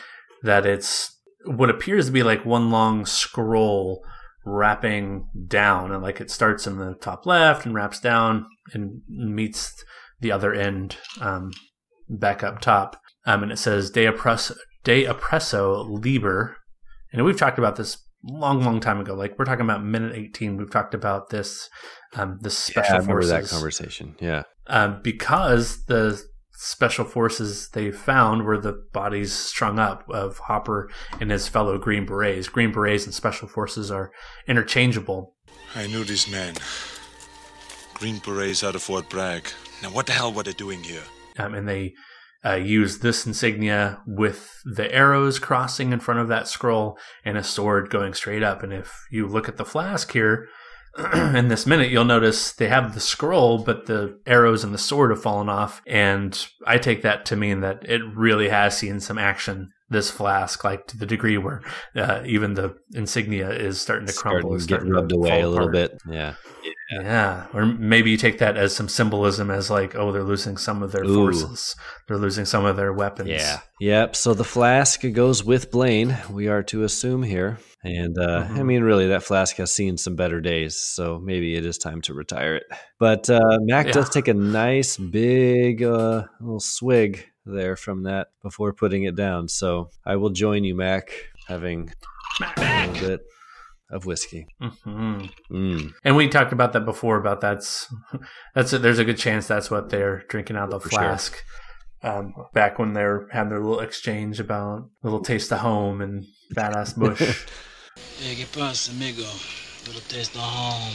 that 0.43 0.67
it's 0.67 1.17
what 1.47 1.71
appears 1.71 2.07
to 2.07 2.13
be 2.13 2.23
like 2.23 2.45
one 2.45 2.71
long 2.71 3.07
scroll 3.07 4.05
wrapping 4.45 5.29
down, 5.47 5.93
and 5.93 6.03
like 6.03 6.21
it 6.21 6.31
starts 6.31 6.67
in 6.67 6.79
the 6.79 6.95
top 6.95 7.27
left 7.27 7.65
and 7.65 7.75
wraps 7.75 8.01
down 8.01 8.47
and 8.73 9.01
meets 9.09 9.85
the 10.21 10.33
other 10.33 10.53
end 10.53 10.97
um, 11.21 11.51
back 12.09 12.43
up 12.43 12.61
top, 12.61 13.01
um, 13.27 13.43
and 13.43 13.53
it 13.53 13.59
says 13.59 13.91
"De 13.91 14.07
Oppresso, 14.07 14.57
De 14.83 15.05
Oppresso 15.05 15.89
Liber," 16.05 16.57
and 17.13 17.25
we've 17.25 17.39
talked 17.39 17.59
about 17.59 17.77
this 17.77 17.99
long, 18.23 18.63
long 18.63 18.81
time 18.81 19.01
ago. 19.01 19.15
Like 19.15 19.39
we're 19.39 19.45
talking 19.45 19.65
about 19.65 19.85
minute 19.85 20.15
eighteen. 20.15 20.57
We've 20.57 20.71
talked 20.71 20.95
about 20.95 21.31
this, 21.31 21.69
um, 22.15 22.39
this 22.41 22.57
special 22.57 22.95
I 22.95 22.99
remember 22.99 23.23
forces 23.23 23.31
that 23.31 23.55
conversation. 23.55 24.17
Yeah. 24.21 24.43
Um, 24.67 25.01
because 25.03 25.85
the 25.87 26.23
special 26.53 27.05
forces 27.05 27.69
they 27.71 27.91
found 27.91 28.45
were 28.45 28.59
the 28.59 28.85
bodies 28.93 29.33
strung 29.33 29.79
up 29.79 30.05
of 30.09 30.39
Hopper 30.39 30.91
and 31.21 31.31
his 31.31 31.49
fellow 31.49 31.79
Green 31.79 32.07
Berets. 32.07 32.49
Green 32.49 32.73
Berets 32.73 33.05
and 33.05 33.15
special 33.15 33.49
forces 33.49 33.91
are 33.91 34.13
interchangeable. 34.47 35.35
I 35.75 35.87
knew 35.89 36.05
these 36.05 36.31
men. 36.31 36.55
Green 37.95 38.19
Berets 38.19 38.65
out 38.65 38.75
of 38.75 38.83
Fort 38.83 39.09
Bragg. 39.09 39.49
Now, 39.83 39.91
what 39.91 40.07
the 40.07 40.13
hell 40.13 40.33
were 40.33 40.43
they 40.43 40.53
doing 40.53 40.83
here? 40.83 41.03
um, 41.39 41.55
and 41.55 41.69
they 41.69 41.95
uh, 42.45 42.55
use 42.55 42.99
this 42.99 43.27
insignia 43.27 44.01
with 44.07 44.61
the 44.65 44.93
arrows 44.95 45.39
crossing 45.39 45.93
in 45.93 46.01
front 46.01 46.21
of 46.21 46.29
that 46.29 46.47
scroll 46.47 46.99
and 47.25 47.39
a 47.39 47.43
sword 47.45 47.91
going 47.91 48.15
straight 48.15 48.43
up. 48.43 48.63
And 48.63 48.73
if 48.73 49.07
you 49.11 49.27
look 49.27 49.49
at 49.49 49.57
the 49.57 49.65
flask 49.65 50.13
here 50.13 50.49
in 51.35 51.49
this 51.49 51.67
minute, 51.67 51.91
you'll 51.91 52.05
notice 52.05 52.53
they 52.53 52.69
have 52.69 52.95
the 52.95 53.01
scroll, 53.01 53.59
but 53.59 53.87
the 53.87 54.19
arrows 54.27 54.63
and 54.63 54.73
the 54.73 54.79
sword 54.79 55.11
have 55.11 55.23
fallen 55.23 55.49
off. 55.49 55.83
And 55.87 56.47
I 56.67 56.79
take 56.79 57.03
that 57.03 57.27
to 57.27 57.37
mean 57.37 57.61
that 57.61 57.85
it 57.89 58.03
really 58.15 58.49
has 58.49 58.77
seen 58.77 59.01
some 59.01 59.19
action. 59.19 59.71
This 59.91 60.11
flask, 60.11 60.65
like 60.65 60.87
to 60.89 60.97
the 60.97 61.05
degree 61.07 61.37
where 61.37 61.63
uh, 61.95 62.23
even 62.25 62.55
the 62.55 62.75
insignia 62.95 63.51
is 63.51 63.81
starting 63.81 64.07
to 64.07 64.15
crumble, 64.15 64.41
Starting 64.41 64.57
is 64.57 64.67
to 64.67 64.75
get 64.75 64.93
rubbed 64.93 65.13
away 65.13 65.43
a 65.43 65.49
little 65.49 65.69
apart. 65.69 65.73
bit. 65.73 65.99
Yeah. 66.11 66.35
Yeah, 66.91 67.47
or 67.53 67.67
maybe 67.67 68.11
you 68.11 68.17
take 68.17 68.39
that 68.39 68.57
as 68.57 68.75
some 68.75 68.89
symbolism, 68.89 69.51
as 69.51 69.71
like, 69.71 69.95
oh, 69.95 70.13
they're 70.13 70.23
losing 70.23 70.57
some 70.57 70.83
of 70.83 70.93
their 70.93 71.05
Ooh. 71.05 71.15
forces, 71.15 71.75
they're 72.07 72.19
losing 72.19 72.45
some 72.45 72.65
of 72.65 72.77
their 72.77 72.93
weapons. 72.93 73.29
Yeah. 73.29 73.61
Yep. 73.81 74.17
So 74.17 74.35
the 74.35 74.45
flask 74.45 75.03
goes 75.13 75.43
with 75.45 75.71
Blaine, 75.71 76.17
we 76.31 76.49
are 76.49 76.63
to 76.65 76.83
assume 76.85 77.23
here. 77.23 77.59
And 77.85 78.17
uh, 78.19 78.47
I 78.49 78.53
Mhm. 78.61 78.67
mean, 78.67 78.83
really, 78.83 79.09
that 79.09 79.23
flask 79.23 79.57
has 79.57 79.71
seen 79.71 79.99
some 79.99 80.17
better 80.17 80.41
days. 80.41 80.77
So 80.77 81.19
maybe 81.19 81.55
it 81.55 81.67
is 81.67 81.77
time 81.79 82.01
to 82.03 82.15
retire 82.15 82.57
it. 82.57 82.65
But 82.99 83.29
uh, 83.29 83.59
Mac 83.61 83.93
does 83.93 84.09
take 84.09 84.27
a 84.29 84.35
nice 84.35 84.97
big 84.97 85.83
uh, 85.83 86.25
little 86.41 86.61
swig 86.61 87.27
there 87.45 87.77
from 87.77 88.05
that 88.05 88.29
before 88.43 88.73
putting 88.73 89.05
it 89.05 89.17
down. 89.17 89.49
So 89.49 89.91
I 90.07 90.17
will 90.17 90.31
join 90.31 90.65
you, 90.65 90.75
Mac, 90.75 91.11
having 91.47 91.93
a 92.41 92.47
little 92.81 92.99
bit 93.01 93.21
of 93.91 94.07
whiskey. 94.07 94.47
hmm 94.59 95.27
Mm, 95.53 95.91
And 96.05 96.17
we 96.17 96.29
talked 96.29 96.53
about 96.55 96.73
that 96.73 96.87
before. 96.87 97.19
About 97.19 97.43
that's 97.43 97.93
that's 98.55 98.73
a, 98.73 98.79
there's 98.79 98.99
a 98.99 99.05
good 99.05 99.19
chance 99.19 99.47
that's 99.47 99.71
what 99.71 99.91
they're 99.91 100.25
drinking 100.29 100.57
out 100.57 100.65
of 100.65 100.71
the 100.71 100.81
For 100.81 100.89
sure. 100.89 100.99
flask. 101.01 101.45
Um, 102.03 102.35
back 102.55 102.79
when 102.79 102.93
they're 102.95 103.29
having 103.31 103.51
their 103.51 103.61
little 103.61 103.81
exchange 103.81 104.41
about 104.41 104.89
little 105.03 105.21
taste 105.21 105.53
of 105.53 105.59
home 105.61 106.01
and 106.01 106.25
badass 106.55 106.97
bush 106.99 107.47
Hey, 108.21 108.37
¿qué 108.37 108.47
pasa, 108.47 108.93
amigo? 108.93 109.25
Little 109.87 110.01
taste 110.09 110.35
of 110.37 110.43
home. 110.43 110.95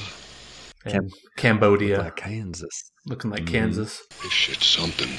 and 0.86 1.12
Cambodia, 1.36 2.00
like 2.00 2.16
Kansas. 2.16 2.92
looking 3.06 3.30
like 3.32 3.44
Mhm. 3.44 3.48
Kansas. 3.52 4.02
This 4.24 4.32
shit's 4.32 4.66
something. 4.66 5.10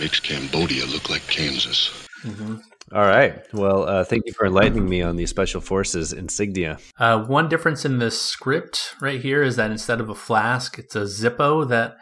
Makes 0.00 0.20
Cambodia 0.20 0.86
look 0.86 1.10
like 1.10 1.26
Kansas. 1.28 1.90
hmm 2.22 2.56
All 2.92 3.06
right. 3.06 3.42
Well, 3.52 3.84
uh, 3.88 4.04
thank 4.04 4.22
you 4.26 4.32
for 4.34 4.46
enlightening 4.46 4.88
me 4.88 5.02
on 5.02 5.16
the 5.16 5.26
Special 5.26 5.60
Forces 5.60 6.12
insignia. 6.12 6.78
Uh, 6.98 7.18
one 7.24 7.48
difference 7.48 7.84
in 7.84 7.98
this 7.98 8.20
script 8.20 8.94
right 9.00 9.20
here 9.20 9.42
is 9.42 9.56
that 9.56 9.70
instead 9.70 10.00
of 10.00 10.08
a 10.10 10.14
flask, 10.14 10.78
it's 10.78 10.94
a 10.94 11.00
Zippo 11.06 11.66
that 11.68 11.96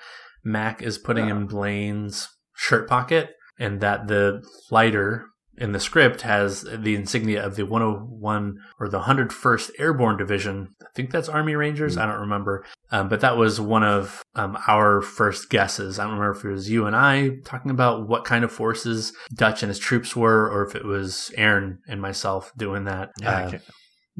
Mac 0.45 0.83
is 0.83 0.99
putting 0.99 1.29
in 1.29 1.47
Blaine's 1.47 2.29
shirt 2.55 2.89
pocket, 2.89 3.31
and 3.59 3.81
that 3.81 4.07
the 4.09 4.43
lighter 4.71 5.27
in 5.63 5.71
the 5.71 5.79
script 5.79 6.23
has 6.23 6.63
the 6.63 6.97
insignia 6.97 7.47
of 7.47 7.55
the 7.55 7.65
101 7.65 8.59
or 8.81 8.89
the 8.89 9.03
101st 9.03 9.71
Airborne 9.79 10.17
Division. 10.17 10.75
I 10.83 10.87
think 10.97 11.13
that's 11.13 11.29
Army 11.29 11.55
Rangers. 11.55 11.97
I 11.97 12.05
don't 12.05 12.23
remember. 12.23 12.67
Um, 12.91 13.09
but 13.09 13.21
that 13.21 13.37
was 13.37 13.61
one 13.61 13.85
of 13.85 14.25
um, 14.35 14.59
our 14.67 15.01
first 15.01 15.51
guesses. 15.51 16.01
I 16.01 16.03
don't 16.03 16.15
remember 16.15 16.37
if 16.37 16.45
it 16.45 16.49
was 16.49 16.69
you 16.69 16.87
and 16.87 16.97
I 16.97 17.37
talking 17.45 17.71
about 17.71 18.09
what 18.09 18.25
kind 18.25 18.43
of 18.43 18.51
forces 18.51 19.13
Dutch 19.33 19.63
and 19.63 19.71
his 19.71 19.79
troops 19.79 20.17
were, 20.17 20.51
or 20.51 20.67
if 20.67 20.75
it 20.75 20.85
was 20.85 21.31
Aaron 21.37 21.79
and 21.87 22.03
myself 22.03 22.51
doing 22.57 22.83
that. 22.85 23.11
Yeah, 23.21 23.31
uh, 23.31 23.59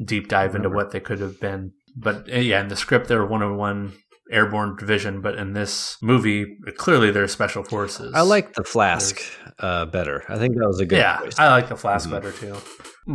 deep 0.01 0.29
dive 0.29 0.55
into 0.55 0.69
what 0.69 0.91
they 0.91 1.01
could 1.01 1.19
have 1.19 1.41
been. 1.41 1.73
But 1.93 2.31
uh, 2.31 2.37
yeah, 2.37 2.61
in 2.61 2.69
the 2.69 2.77
script, 2.77 3.09
they're 3.09 3.25
101 3.25 3.91
Airborne 4.31 4.75
Division, 4.77 5.21
but 5.21 5.35
in 5.35 5.53
this 5.53 5.97
movie, 6.01 6.57
clearly 6.77 7.11
they're 7.11 7.27
Special 7.27 7.63
Forces. 7.63 8.13
I 8.15 8.21
like 8.21 8.53
the 8.53 8.63
flask 8.63 9.21
uh, 9.59 9.85
better. 9.85 10.23
I 10.29 10.37
think 10.37 10.55
that 10.55 10.65
was 10.67 10.79
a 10.79 10.85
good 10.85 10.97
yeah, 10.97 11.19
choice. 11.19 11.37
I 11.39 11.49
like 11.49 11.69
the 11.69 11.75
flask 11.75 12.07
Mhm. 12.07 12.11
better 12.11 12.31
too. 12.31 12.55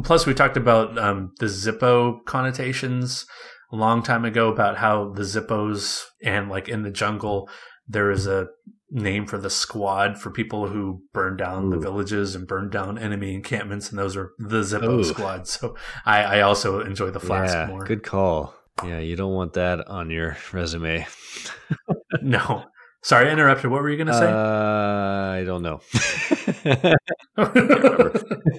Plus, 0.02 0.26
we 0.26 0.34
talked 0.34 0.56
about 0.56 0.98
um, 0.98 1.32
the 1.38 1.46
Zippo 1.46 2.24
connotations 2.26 3.24
a 3.72 3.76
long 3.76 4.02
time 4.02 4.24
ago 4.24 4.50
about 4.52 4.76
how 4.78 5.10
the 5.14 5.22
Zippos 5.22 6.04
and 6.22 6.48
like 6.48 6.68
in 6.68 6.82
the 6.82 6.90
jungle, 6.90 7.48
there 7.86 8.10
is 8.10 8.26
a 8.26 8.48
name 8.90 9.26
for 9.26 9.36
the 9.38 9.50
squad 9.50 10.18
for 10.18 10.30
people 10.30 10.68
who 10.68 11.02
burn 11.12 11.36
down 11.36 11.68
the 11.70 11.78
villages 11.78 12.34
and 12.34 12.46
burn 12.46 12.70
down 12.70 12.98
enemy 12.98 13.34
encampments, 13.34 13.90
and 13.90 13.98
those 13.98 14.16
are 14.16 14.32
the 14.38 14.60
Zippo 14.60 15.00
Ooh. 15.00 15.04
squad. 15.04 15.46
So 15.46 15.74
I, 16.06 16.22
I 16.22 16.40
also 16.40 16.80
enjoy 16.80 17.10
the 17.10 17.20
flask 17.20 17.54
yeah, 17.54 17.66
more. 17.66 17.84
good 17.84 18.02
call. 18.02 18.54
Yeah, 18.84 18.98
you 18.98 19.16
don't 19.16 19.32
want 19.34 19.54
that 19.54 19.86
on 19.88 20.10
your 20.10 20.36
resume. 20.52 21.06
No. 22.22 22.64
Sorry, 23.02 23.28
I 23.28 23.32
interrupted. 23.32 23.70
What 23.70 23.82
were 23.82 23.90
you 23.90 23.96
going 23.96 24.08
to 24.08 24.14
say? 24.14 24.26
Uh, 24.26 25.32
I 25.40 25.44
don't 25.44 25.62
know. 25.62 25.80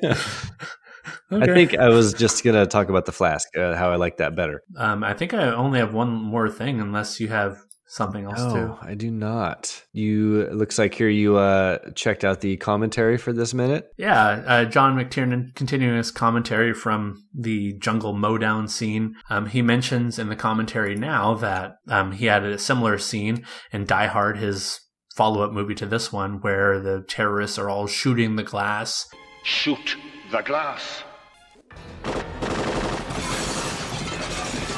okay. 1.31 1.51
I 1.51 1.53
think 1.53 1.77
I 1.77 1.89
was 1.89 2.13
just 2.13 2.43
gonna 2.43 2.65
talk 2.65 2.89
about 2.89 3.05
the 3.05 3.11
flask, 3.11 3.47
uh, 3.57 3.75
how 3.75 3.91
I 3.91 3.97
like 3.97 4.17
that 4.17 4.35
better. 4.35 4.63
um, 4.77 5.03
I 5.03 5.13
think 5.13 5.33
I 5.33 5.51
only 5.51 5.79
have 5.79 5.93
one 5.93 6.09
more 6.09 6.49
thing, 6.49 6.79
unless 6.79 7.19
you 7.19 7.27
have 7.27 7.57
something 7.89 8.23
else 8.25 8.37
No, 8.39 8.53
too. 8.53 8.77
I 8.81 8.93
do 8.93 9.09
not. 9.11 9.83
You 9.91 10.41
it 10.41 10.53
looks 10.53 10.77
like 10.77 10.93
here 10.93 11.09
you 11.09 11.37
uh, 11.37 11.79
checked 11.95 12.23
out 12.23 12.41
the 12.41 12.55
commentary 12.57 13.17
for 13.17 13.33
this 13.33 13.53
minute. 13.53 13.87
Yeah, 13.97 14.43
uh, 14.45 14.65
John 14.65 14.95
McTiernan 14.97 15.53
continuing 15.55 15.97
his 15.97 16.11
commentary 16.11 16.73
from 16.73 17.23
the 17.37 17.73
jungle 17.79 18.13
mowdown 18.13 18.67
scene. 18.67 19.15
Um, 19.29 19.47
he 19.47 19.61
mentions 19.61 20.19
in 20.19 20.29
the 20.29 20.35
commentary 20.35 20.95
now 20.95 21.33
that 21.35 21.77
um, 21.87 22.11
he 22.13 22.27
had 22.27 22.43
a 22.45 22.57
similar 22.57 22.97
scene 22.97 23.43
in 23.73 23.85
Die 23.85 24.07
Hard, 24.07 24.37
his 24.37 24.79
follow-up 25.15 25.51
movie 25.51 25.75
to 25.75 25.85
this 25.85 26.13
one, 26.13 26.39
where 26.41 26.79
the 26.79 27.03
terrorists 27.07 27.57
are 27.57 27.69
all 27.69 27.87
shooting 27.87 28.35
the 28.35 28.43
glass 28.43 29.07
Shoot 29.43 29.97
the 30.31 30.41
glass. 30.41 31.03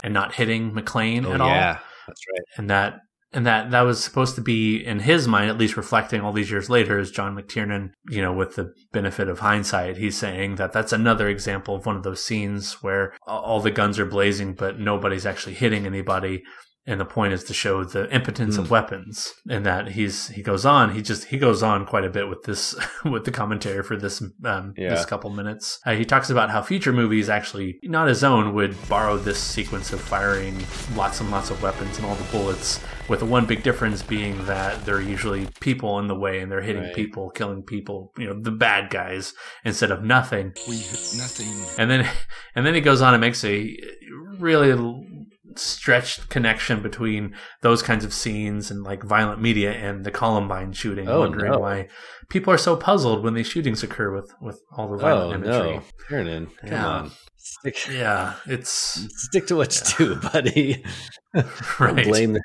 and 0.04 0.14
not 0.14 0.34
hitting 0.34 0.72
McClane 0.72 1.26
Oh 1.26 1.34
at 1.34 1.42
all. 1.42 1.78
That's 2.12 2.26
right. 2.34 2.44
and 2.58 2.70
that 2.70 3.00
and 3.34 3.46
that 3.46 3.72
that 3.72 3.82
was 3.82 4.04
supposed 4.04 4.36
to 4.36 4.42
be 4.42 4.86
in 4.86 5.00
his 5.00 5.28
mind 5.28 5.50
at 5.50 5.58
least 5.58 5.78
reflecting 5.78 6.22
all 6.22 6.34
these 6.34 6.52
years 6.52 6.70
later 6.70 7.00
as 7.00 7.12
john 7.12 7.36
mctiernan 7.36 7.92
you 8.10 8.22
know 8.22 8.34
with 8.34 8.56
the 8.56 8.74
benefit 8.92 9.30
of 9.30 9.40
hindsight 9.40 9.98
he's 9.98 10.18
saying 10.18 10.56
that 10.56 10.74
that's 10.74 10.94
another 10.94 11.30
example 11.30 11.76
of 11.76 11.86
one 11.86 11.96
of 11.96 12.04
those 12.04 12.24
scenes 12.24 12.74
where 12.84 13.14
all 13.26 13.62
the 13.62 13.72
guns 13.72 14.00
are 14.00 14.06
blazing 14.06 14.54
but 14.54 14.80
nobody's 14.80 15.26
actually 15.26 15.54
hitting 15.54 15.86
anybody 15.86 16.44
and 16.88 17.00
the 17.00 17.06
point 17.06 17.32
is 17.32 17.44
to 17.44 17.54
show 17.54 17.84
the 17.84 18.10
impotence 18.14 18.56
Hmm. 18.56 18.62
of 18.62 18.72
weapons 18.72 19.34
and 19.50 19.66
that 19.66 19.90
he's 19.90 20.30
he 20.30 20.42
goes 20.42 20.66
on 20.66 20.94
he 20.96 21.02
just 21.02 21.26
he 21.26 21.38
goes 21.38 21.62
on 21.62 21.86
quite 21.86 22.06
a 22.06 22.10
bit 22.10 22.28
with 22.28 22.44
this 22.44 22.76
with 23.06 23.24
the 23.26 23.32
commentary 23.32 23.84
for 23.84 23.96
this 23.96 24.22
um 24.46 24.74
Yeah. 24.76 24.90
this 24.90 25.06
couple 25.06 25.30
minutes 25.30 25.80
uh, 25.86 25.94
he 25.94 26.06
talks 26.06 26.30
about 26.32 26.50
how 26.50 26.62
future 26.62 26.92
movies 26.92 27.30
actually 27.30 27.80
not 27.84 28.08
his 28.08 28.24
own 28.24 28.54
would 28.56 28.76
borrow 28.90 29.18
this 29.18 29.40
sequence 29.40 29.94
of 29.94 30.02
firing 30.02 30.56
lots 30.96 31.20
and 31.22 31.30
lots 31.30 31.50
of 31.52 31.62
weapons 31.62 31.98
and 31.98 32.06
all 32.06 32.16
the 32.16 32.32
bullets 32.32 32.80
with 33.08 33.20
the 33.20 33.26
one 33.26 33.46
big 33.46 33.62
difference 33.62 34.02
being 34.02 34.44
that 34.46 34.84
there 34.86 34.96
are 34.96 35.02
usually 35.02 35.48
people 35.60 36.00
in 36.00 36.08
the 36.08 36.16
way 36.16 36.40
and 36.40 36.52
they're 36.52 36.62
hitting 36.62 36.84
Right. 36.84 36.96
people 36.96 37.30
killing 37.30 37.62
people 37.62 38.12
you 38.18 38.26
know 38.26 38.40
the 38.40 38.52
bad 38.52 38.90
guys 38.90 39.34
instead 39.64 39.92
of 39.92 40.04
nothing 40.04 40.54
We 40.68 40.78
hit 40.78 41.14
nothing. 41.18 41.48
and 41.78 41.92
then 41.92 42.10
and 42.56 42.66
then 42.66 42.74
he 42.74 42.82
goes 42.82 43.02
on 43.02 43.14
and 43.14 43.22
makes 43.22 43.44
a 43.46 43.78
really 44.40 44.72
l- 44.72 45.06
stretched 45.60 46.30
connection 46.30 46.82
between 46.82 47.36
those 47.62 47.82
kinds 47.82 48.04
of 48.06 48.14
scenes 48.14 48.70
and 48.72 48.84
like 48.84 49.04
violent 49.04 49.42
media 49.42 49.72
and 49.72 50.04
the 50.06 50.12
Columbine 50.12 50.74
shooting, 50.74 51.08
Oh, 51.10 51.20
wondering 51.22 51.52
no. 51.52 51.60
why 51.60 51.88
people 52.30 52.54
are 52.54 52.58
so 52.58 52.76
puzzled 52.76 53.24
when 53.24 53.34
these 53.34 53.48
shootings 53.48 53.84
occur 53.84 54.14
with 54.14 54.32
with 54.42 54.62
all 54.78 54.90
the 54.90 54.98
violent 54.98 55.46
Oh 55.46 55.50
imagery. 55.50 55.76
no, 55.78 55.84
Kiernan, 56.08 56.48
come 56.62 56.70
Yeah. 56.72 56.88
on, 56.88 57.12
stick, 57.38 57.88
Yeah, 57.92 58.34
it's 58.46 59.08
stick 59.28 59.48
to 59.48 59.56
what 59.56 59.76
you 60.00 60.06
do, 60.06 60.16
buddy. 60.16 60.84
right. 61.34 61.96
Don't 61.96 62.04
blame 62.04 62.34
the, 62.34 62.42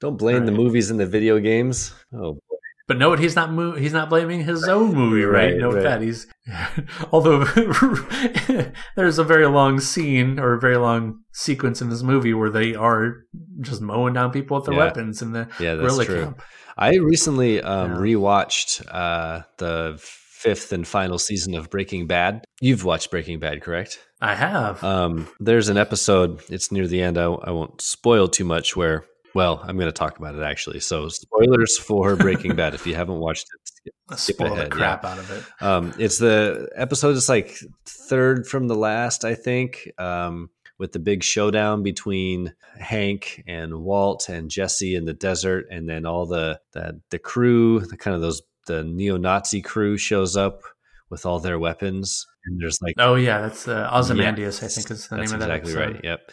don't 0.00 0.16
blame 0.16 0.44
the 0.46 0.52
movies 0.52 0.90
and 0.90 0.98
the 0.98 1.06
video 1.06 1.38
games. 1.38 1.92
Oh, 2.12 2.38
But 2.86 2.98
note 2.98 3.18
he's 3.18 3.34
not 3.34 3.50
mo- 3.50 3.76
he's 3.76 3.94
not 3.94 4.10
blaming 4.10 4.44
his 4.44 4.64
own 4.68 4.94
movie, 4.94 5.24
right? 5.24 5.52
Right, 5.52 5.56
note 5.56 5.74
right. 5.76 5.82
that 5.84 6.02
he's 6.02 6.26
although 7.12 7.44
there's 8.96 9.18
a 9.18 9.24
very 9.24 9.46
long 9.46 9.80
scene 9.80 10.38
or 10.38 10.54
a 10.54 10.60
very 10.60 10.76
long 10.76 11.20
sequence 11.32 11.80
in 11.80 11.88
this 11.90 12.02
movie 12.02 12.34
where 12.34 12.50
they 12.50 12.74
are 12.74 13.24
just 13.60 13.80
mowing 13.80 14.14
down 14.14 14.30
people 14.32 14.56
with 14.56 14.66
their 14.66 14.74
Yeah. 14.74 14.84
weapons 14.84 15.22
in 15.22 15.32
the 15.32 15.48
yeah, 15.58 15.74
that's 15.74 15.80
guerrilla 15.96 16.04
true. 16.04 16.24
camp. 16.24 16.42
I 16.76 16.96
recently 16.96 17.62
um, 17.62 17.92
Yeah. 17.92 17.98
rewatched 17.98 18.84
uh, 18.92 19.42
the 19.58 19.96
fifth 20.00 20.72
and 20.72 20.86
final 20.86 21.18
season 21.18 21.54
of 21.54 21.70
Breaking 21.70 22.06
Bad. 22.06 22.44
You've 22.60 22.84
watched 22.84 23.10
Breaking 23.10 23.38
Bad, 23.38 23.62
correct? 23.62 23.98
I 24.20 24.34
have. 24.34 24.82
Um, 24.84 25.28
there's 25.40 25.68
an 25.68 25.76
episode. 25.78 26.42
It's 26.50 26.70
near 26.72 26.86
the 26.86 27.00
end. 27.00 27.16
I, 27.16 27.24
I 27.24 27.50
won't 27.50 27.80
spoil 27.80 28.28
too 28.28 28.44
much. 28.44 28.76
Where, 28.76 29.04
well, 29.34 29.60
I'm 29.64 29.76
going 29.76 29.88
to 29.88 29.92
talk 29.92 30.18
about 30.18 30.34
it 30.34 30.42
actually. 30.42 30.80
So, 30.80 31.08
spoilers 31.08 31.76
for 31.78 32.16
Breaking 32.16 32.54
Bad. 32.54 32.74
If 32.74 32.86
you 32.86 32.94
haven't 32.94 33.18
watched 33.18 33.46
it, 33.54 33.60
skip, 33.64 33.94
skip 34.18 34.36
Spoil 34.36 34.52
ahead. 34.52 34.66
the 34.66 34.70
crap 34.70 35.04
out 35.04 35.18
of 35.18 35.30
it. 35.30 35.44
Um, 35.60 35.92
it's 35.98 36.18
the 36.18 36.68
episode 36.76 37.16
is 37.16 37.28
like 37.28 37.58
third 37.84 38.46
from 38.46 38.68
the 38.68 38.76
last, 38.76 39.24
I 39.24 39.34
think, 39.34 39.90
um, 39.98 40.50
with 40.78 40.92
the 40.92 40.98
big 40.98 41.22
showdown 41.22 41.82
between 41.82 42.54
Hank 42.78 43.42
and 43.46 43.82
Walt 43.82 44.28
and 44.28 44.50
Jesse 44.50 44.94
in 44.96 45.04
the 45.04 45.14
desert, 45.14 45.66
and 45.70 45.88
then 45.88 46.06
all 46.06 46.26
the 46.26 46.60
the, 46.72 47.00
the 47.10 47.18
crew, 47.18 47.80
the 47.80 47.96
kind 47.96 48.14
of 48.14 48.20
those 48.20 48.42
the 48.66 48.82
neo-Nazi 48.82 49.60
crew 49.60 49.96
shows 49.98 50.36
up 50.36 50.62
with 51.10 51.26
all 51.26 51.38
their 51.38 51.58
weapons, 51.58 52.26
and 52.46 52.60
there's 52.60 52.80
like 52.82 52.94
Oh 52.98 53.14
yeah, 53.14 53.40
that's 53.42 53.68
uh, 53.68 53.88
Ozymandias. 53.92 54.62
I 54.62 54.68
think 54.68 54.90
is 54.90 55.08
the 55.08 55.16
name 55.16 55.24
of 55.24 55.40
that. 55.40 55.50
exactly 55.50 55.72
episode. 55.72 55.94
right. 55.96 56.04
Yep. 56.04 56.30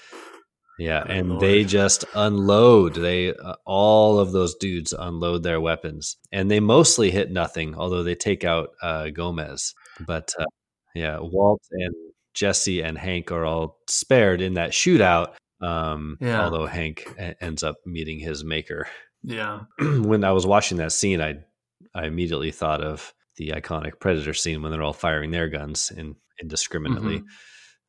Yeah, 0.82 1.04
Good 1.04 1.12
and 1.18 1.30
lord. 1.30 1.42
they 1.42 1.64
just 1.64 2.06
unload. 2.16 2.96
They 2.96 3.34
uh, 3.34 3.56
all 3.66 4.20
of 4.20 4.32
those 4.32 4.56
dudes 4.56 4.94
unload 4.98 5.44
their 5.44 5.62
weapons, 5.62 6.18
and 6.32 6.50
they 6.50 6.60
mostly 6.60 7.12
hit 7.12 7.32
nothing. 7.32 7.76
Although 7.76 8.04
they 8.04 8.16
take 8.16 8.44
out 8.44 8.70
uh, 8.82 9.10
Gomez, 9.10 9.74
but 10.08 10.34
uh, 10.40 10.46
yeah, 10.96 11.20
Walt 11.22 11.62
and 11.72 11.94
Jesse 12.34 12.82
and 12.82 12.98
Hank 12.98 13.32
are 13.32 13.46
all 13.46 13.78
spared 13.88 14.42
in 14.42 14.56
that 14.56 14.72
shootout. 14.72 15.34
Um, 15.62 16.18
Yeah. 16.20 16.46
Although 16.46 16.66
Hank 16.66 17.08
e- 17.20 17.34
ends 17.40 17.62
up 17.64 17.76
meeting 17.86 18.20
his 18.20 18.44
maker. 18.44 18.88
Yeah. 19.22 19.62
when 19.80 20.24
I 20.24 20.32
was 20.32 20.48
watching 20.48 20.78
that 20.80 20.92
scene, 20.94 21.22
I 21.22 21.36
I 21.94 22.06
immediately 22.08 22.52
thought 22.52 22.82
of 22.82 23.14
the 23.38 23.50
iconic 23.50 24.00
Predator 24.00 24.34
scene 24.34 24.62
when 24.64 24.72
they're 24.72 24.82
all 24.82 24.94
firing 24.94 25.30
their 25.32 25.50
guns 25.50 25.92
in, 25.96 26.16
indiscriminately. 26.42 27.18
Mm-hmm. 27.20 27.28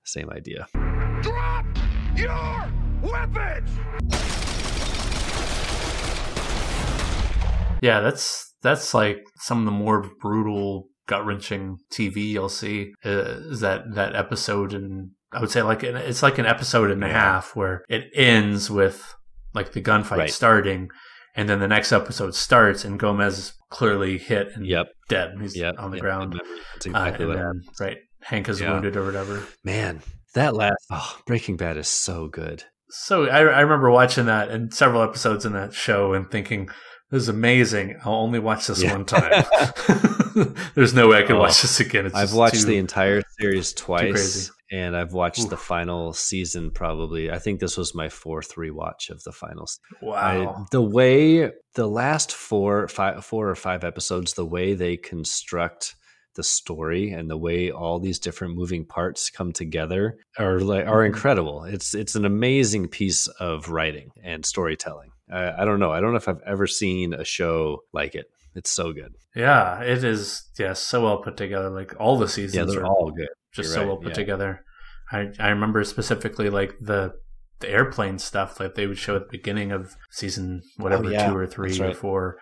Same 0.05 0.29
idea. 0.31 0.67
Drop 1.23 1.65
your 2.17 2.82
weapons! 3.03 3.71
Yeah, 7.83 8.01
that's 8.01 8.55
that's 8.63 8.95
like 8.95 9.25
some 9.37 9.59
of 9.59 9.65
the 9.65 9.73
more 9.73 10.09
brutal, 10.21 10.89
gut 11.09 11.27
wrenching 11.27 11.79
TV 11.93 12.31
you'll 12.31 12.49
see. 12.49 12.93
uh, 13.05 13.09
Is 13.51 13.61
that 13.61 13.83
that 13.95 14.15
episode, 14.15 14.73
and 14.73 15.11
I 15.33 15.41
would 15.41 15.51
say 15.51 15.63
like 15.63 15.83
an, 15.83 15.97
it's 15.97 16.23
like 16.23 16.39
an 16.39 16.47
episode 16.47 16.91
and 16.93 17.03
a 17.03 17.09
half 17.09 17.57
where 17.57 17.85
it 17.89 18.05
ends 18.15 18.71
with 18.71 19.15
like 19.53 19.73
the 19.73 19.83
gunfight 19.83 20.19
Right. 20.19 20.31
starting, 20.31 20.91
and 21.35 21.49
then 21.49 21.59
the 21.59 21.67
next 21.69 21.91
episode 21.91 22.37
starts, 22.37 22.85
and 22.85 23.01
Gomez 23.01 23.39
is 23.39 23.53
clearly 23.71 24.17
hit 24.17 24.51
and 24.55 24.65
Yep. 24.65 24.87
dead. 25.09 25.35
He's 25.41 25.57
Yep. 25.57 25.75
on 25.79 25.91
the 25.91 25.97
yep, 25.97 26.03
ground. 26.03 26.35
remember. 26.35 26.55
That's 26.75 26.87
Uh, 26.87 26.91
exactly 26.91 27.25
and 27.25 27.35
what 27.35 27.39
then, 27.43 27.63
right, 27.81 27.99
Hank 28.23 28.49
is 28.49 28.61
Yeah. 28.61 28.75
wounded 28.75 28.97
or 28.97 29.05
whatever. 29.05 29.43
Man, 29.65 30.03
that 30.35 30.55
last 30.55 30.87
oh, 30.93 31.19
Breaking 31.27 31.57
Bad 31.57 31.77
is 31.77 31.89
so 31.89 32.29
good. 32.29 32.63
So 32.95 33.27
I, 33.27 33.39
I 33.39 33.61
remember 33.61 33.91
watching 33.91 34.27
that 34.27 34.51
and 34.51 34.73
several 34.73 35.03
episodes 35.03 35.45
in 35.47 35.55
that 35.55 35.73
show 35.75 36.13
and 36.13 36.31
thinking, 36.31 36.69
"This 37.11 37.23
is 37.23 37.29
amazing. 37.29 37.97
I'll 38.05 38.15
only 38.15 38.39
watch 38.39 38.67
this 38.67 38.83
Yeah. 38.83 38.93
one 38.93 39.05
time. 39.07 39.45
There's 40.75 40.95
no 40.95 41.09
way 41.09 41.19
I 41.19 41.23
can 41.23 41.37
Oh, 41.37 41.41
watch 41.41 41.63
this 41.63 41.81
again." 41.81 42.07
It's 42.07 42.15
I've 42.15 42.35
watched 42.35 42.61
too- 42.63 42.67
the 42.67 42.77
entire 42.79 43.23
series 43.41 43.73
twice, 43.73 44.11
crazy. 44.13 44.51
and 44.71 44.97
I've 44.97 45.13
watched 45.13 45.49
the 45.51 45.57
final 45.57 46.13
season 46.13 46.71
probably. 46.71 47.31
I 47.31 47.39
think 47.39 47.61
this 47.61 47.77
was 47.77 47.95
my 47.95 48.09
fourth 48.09 48.55
rewatch 48.57 49.11
of 49.11 49.23
the 49.25 49.33
final. 49.33 49.67
season. 49.67 50.13
I- 50.15 50.39
wow. 50.45 50.67
the 50.71 50.83
way 50.83 51.51
the 51.75 51.87
last 51.87 52.33
four, 52.33 52.89
five, 52.89 53.25
four 53.25 53.49
or 53.49 53.55
five 53.55 53.85
episodes, 53.85 54.35
the 54.35 54.45
way 54.47 54.75
they 54.75 54.97
construct 54.99 55.95
the 56.35 56.43
story 56.43 57.11
and 57.11 57.29
the 57.31 57.37
way 57.37 57.71
all 57.71 57.99
these 57.99 58.19
different 58.19 58.55
moving 58.55 58.85
parts 58.85 59.29
come 59.31 59.53
together 59.53 60.17
are 60.39 60.61
like 60.61 60.87
are 60.87 61.03
Mhm. 61.03 61.07
incredible. 61.07 61.65
It's 61.65 61.95
it's 61.95 62.15
an 62.15 62.25
amazing 62.25 62.89
piece 62.89 63.27
of 63.41 63.69
writing 63.69 64.11
and 64.23 64.45
storytelling. 64.47 65.11
I, 65.31 65.63
I 65.63 65.65
don't 65.65 65.79
know. 65.81 65.91
I 65.93 66.01
don't 66.01 66.11
know 66.13 66.17
if 66.19 66.29
I've 66.29 66.43
ever 66.47 66.67
seen 66.67 67.13
a 67.15 67.25
show 67.25 67.83
like 67.93 68.15
it. 68.15 68.27
It's 68.55 68.71
so 68.71 68.93
good. 68.93 69.15
yeah, 69.35 69.81
it 69.83 70.05
is. 70.05 70.51
Yeah, 70.59 70.75
so 70.75 71.05
well 71.05 71.19
put 71.23 71.37
together. 71.37 71.71
Like 71.71 71.95
all 71.99 72.19
the 72.19 72.29
seasons 72.29 72.55
Yeah, 72.55 72.65
they're 72.65 72.83
are 72.85 72.87
all 72.87 73.11
good. 73.11 73.29
just 73.53 73.69
you're 73.69 73.75
so 73.75 73.81
right, 73.81 73.87
well 73.89 73.97
put 73.97 74.09
yeah. 74.09 74.15
together. 74.15 74.65
I 75.11 75.31
I 75.39 75.49
remember 75.51 75.83
specifically 75.85 76.51
like 76.51 76.75
the 76.81 77.15
the 77.61 77.71
airplane 77.71 78.19
stuff 78.19 78.59
that 78.59 78.75
they 78.75 78.87
would 78.87 78.99
show 78.99 79.15
at 79.17 79.23
the 79.31 79.39
beginning 79.39 79.71
of 79.73 79.95
season 80.11 80.63
whatever 80.79 81.07
Oh, 81.07 81.11
yeah. 81.11 81.29
two 81.31 81.37
or 81.37 81.47
three 81.47 81.69
That's 81.77 81.81
or 81.81 81.95
four, 81.95 82.37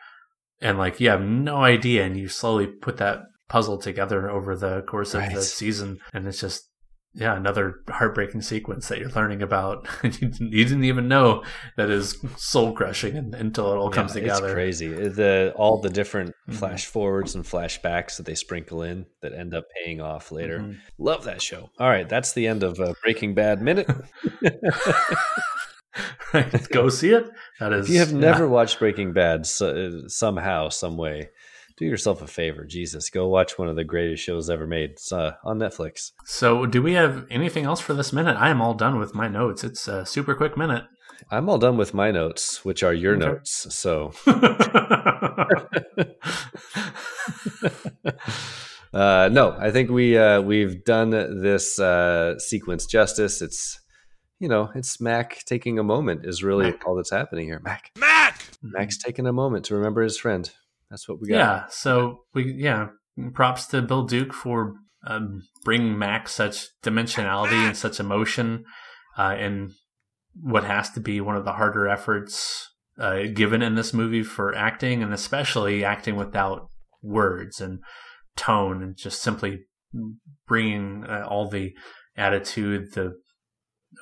and 0.61 0.79
like 0.79 0.99
you 1.01 1.11
have 1.11 1.21
no 1.23 1.57
idea, 1.59 2.05
and 2.05 2.17
you 2.17 2.27
slowly 2.29 2.67
put 2.67 2.97
that 2.97 3.21
puzzle 3.51 3.77
together 3.77 4.31
over 4.31 4.57
the 4.57 4.81
course 4.83 5.13
of 5.15 5.23
the 5.33 5.43
season, 5.43 5.99
and 6.15 6.27
it's 6.27 6.41
just 6.41 6.69
yeah 7.13 7.37
another 7.37 7.81
heartbreaking 7.89 8.41
sequence 8.41 8.87
that 8.87 8.99
you're 9.01 9.11
learning 9.11 9.43
about, 9.43 9.85
you, 10.05 10.11
didn't- 10.11 10.53
you 10.53 10.65
didn't 10.65 10.85
even 10.85 11.09
know 11.09 11.43
that 11.77 11.91
is 11.91 12.17
soul 12.37 12.73
crushing 12.73 13.17
until 13.35 13.73
it 13.73 13.77
all 13.77 13.91
comes 13.91 14.13
together. 14.13 14.47
It's 14.47 14.55
crazy. 14.55 14.89
The 15.09 15.53
all 15.57 15.81
the 15.81 15.91
different 15.91 16.35
Mhm. 16.49 16.55
flash 16.55 16.87
forwards 16.87 17.35
and 17.35 17.45
flashbacks 17.45 18.17
that 18.17 18.27
they 18.27 18.37
sprinkle 18.37 18.83
in 18.85 19.07
that 19.23 19.35
end 19.35 19.55
up 19.55 19.65
paying 19.85 20.01
off 20.01 20.31
later. 20.31 20.61
Mhm. 20.61 20.77
Love 20.99 21.25
that 21.25 21.43
show. 21.43 21.71
All 21.81 21.89
right, 21.89 22.09
that's 22.09 22.33
the 22.33 22.47
end 22.47 22.63
of 22.63 22.79
uh, 22.79 22.95
Breaking 23.03 23.35
Bad 23.35 23.61
minute. 23.61 23.91
right, 26.33 26.69
go 26.71 26.89
see 26.89 27.11
it. 27.13 27.29
That 27.59 27.73
is. 27.73 27.87
if 27.89 27.93
you 27.93 27.99
have 27.99 28.13
yeah. 28.13 28.19
never 28.19 28.47
watched 28.49 28.79
Breaking 28.79 29.13
Bad 29.13 29.47
so, 29.47 30.03
somehow, 30.07 30.69
some 30.69 30.97
way, 30.97 31.31
do 31.81 31.87
yourself 31.87 32.21
a 32.23 32.27
favor. 32.27 32.65
Jesus, 32.67 33.09
go 33.11 33.27
watch 33.27 33.59
one 33.59 33.67
of 33.67 33.75
the 33.75 33.85
greatest 33.85 34.23
shows 34.23 34.51
ever 34.51 34.67
made. 34.67 34.91
It's 34.91 35.11
uh, 35.11 35.33
on 35.43 35.59
Netflix. 35.59 36.13
So, 36.27 36.67
do 36.67 36.83
we 36.83 36.93
have 36.93 37.27
anything 37.31 37.65
else 37.65 37.81
for 37.81 37.95
this 37.95 38.13
minute? 38.13 38.37
I 38.37 38.51
am 38.51 38.61
all 38.61 38.75
done 38.75 38.99
with 38.99 39.15
my 39.15 39.29
notes. 39.29 39.65
It's 39.65 39.89
a 39.89 40.05
super 40.05 40.35
quick 40.35 40.59
minute. 40.59 40.85
I'm 41.31 41.49
all 41.49 41.57
done 41.59 41.79
with 41.79 41.95
my 41.95 42.11
notes, 42.11 42.65
which 42.67 42.83
are 42.83 42.93
your 42.93 43.15
Okay. 43.17 43.27
notes. 43.27 43.75
So, 43.75 44.13
uh, 48.93 49.29
no, 49.33 49.57
I 49.59 49.71
think 49.71 49.91
we 49.91 50.19
uh, 50.19 50.41
we've 50.43 50.85
done 50.85 51.11
this 51.11 51.79
uh, 51.79 52.39
sequence 52.39 52.87
justice. 52.87 53.41
It's 53.43 53.81
you 54.39 54.49
know, 54.49 54.71
it's 54.75 55.01
Mac 55.01 55.45
taking 55.45 55.79
a 55.79 55.83
moment 55.83 56.25
is 56.25 56.43
really 56.43 56.71
Mac. 56.73 56.87
all 56.87 56.97
that's 56.97 57.11
happening 57.11 57.47
here. 57.47 57.61
Mac, 57.63 57.91
Mac! 57.99 58.43
Mac's 58.63 58.97
taking 58.99 59.27
a 59.27 59.33
moment 59.33 59.67
to 59.67 59.75
remember 59.75 60.03
his 60.03 60.19
friend. 60.19 60.51
That's 60.91 61.09
what 61.09 61.21
we 61.21 61.29
got. 61.29 61.37
yeah. 61.37 61.65
So 61.71 62.25
we 62.35 62.53
yeah. 62.53 62.89
Props 63.35 63.67
to 63.67 63.83
Bill 63.83 64.05
Duke 64.05 64.33
for 64.33 64.75
um, 65.07 65.43
bringing 65.65 65.99
Mac 65.99 66.29
such 66.29 66.67
dimensionality 66.83 67.53
and 67.67 67.77
such 67.77 68.01
emotion 68.01 68.65
uh, 69.19 69.37
in 69.39 69.73
what 70.35 70.65
has 70.65 70.91
to 70.93 71.01
be 71.01 71.21
one 71.21 71.37
of 71.37 71.45
the 71.45 71.53
harder 71.53 71.87
efforts 71.89 72.67
uh, 72.99 73.23
given 73.35 73.63
in 73.63 73.75
this 73.75 73.93
movie 73.93 74.23
for 74.23 74.55
acting, 74.55 75.03
and 75.03 75.13
especially 75.13 75.85
acting 75.85 76.17
without 76.17 76.69
words 77.03 77.61
and 77.61 77.81
tone, 78.37 78.83
and 78.83 78.97
just 78.97 79.21
simply 79.21 79.61
bringing 80.47 81.05
uh, 81.05 81.27
all 81.29 81.49
the 81.49 81.73
attitude, 82.17 82.93
the 82.95 83.15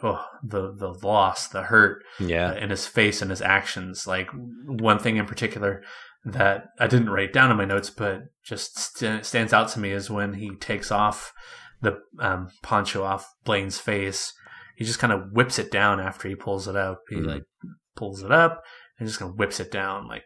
oh, 0.02 0.24
the 0.42 0.74
the 0.76 0.92
loss, 1.06 1.48
the 1.48 1.62
hurt 1.62 2.02
Yeah. 2.20 2.54
in 2.54 2.70
his 2.70 2.86
face 2.86 3.22
and 3.22 3.30
his 3.30 3.42
actions. 3.42 4.06
Like 4.06 4.28
one 4.66 4.98
thing 4.98 5.16
in 5.16 5.26
particular 5.26 5.82
that 6.24 6.66
I 6.78 6.86
didn't 6.86 7.10
write 7.10 7.32
down 7.32 7.50
in 7.50 7.56
my 7.56 7.64
notes, 7.64 7.90
but 7.90 8.22
just 8.44 8.78
st- 8.78 9.24
stands 9.24 9.52
out 9.52 9.68
to 9.70 9.80
me 9.80 9.90
is 9.92 10.10
when 10.10 10.34
he 10.34 10.54
takes 10.56 10.90
off 10.90 11.32
the 11.80 11.98
um, 12.18 12.48
poncho 12.62 13.02
off 13.04 13.26
Blaine's 13.44 13.78
face. 13.78 14.32
He 14.76 14.84
just 14.84 14.98
kind 14.98 15.12
of 15.12 15.32
whips 15.32 15.58
it 15.58 15.70
down 15.70 16.00
after 16.00 16.28
he 16.28 16.34
pulls 16.34 16.68
it 16.68 16.76
up. 16.76 17.02
He 17.08 17.16
Mhm. 17.16 17.26
like 17.26 17.42
pulls 17.96 18.22
it 18.22 18.30
up 18.32 18.62
and 18.98 19.08
just 19.08 19.18
kind 19.20 19.30
of 19.30 19.38
whips 19.38 19.60
it 19.60 19.70
down. 19.70 20.06
Like 20.08 20.24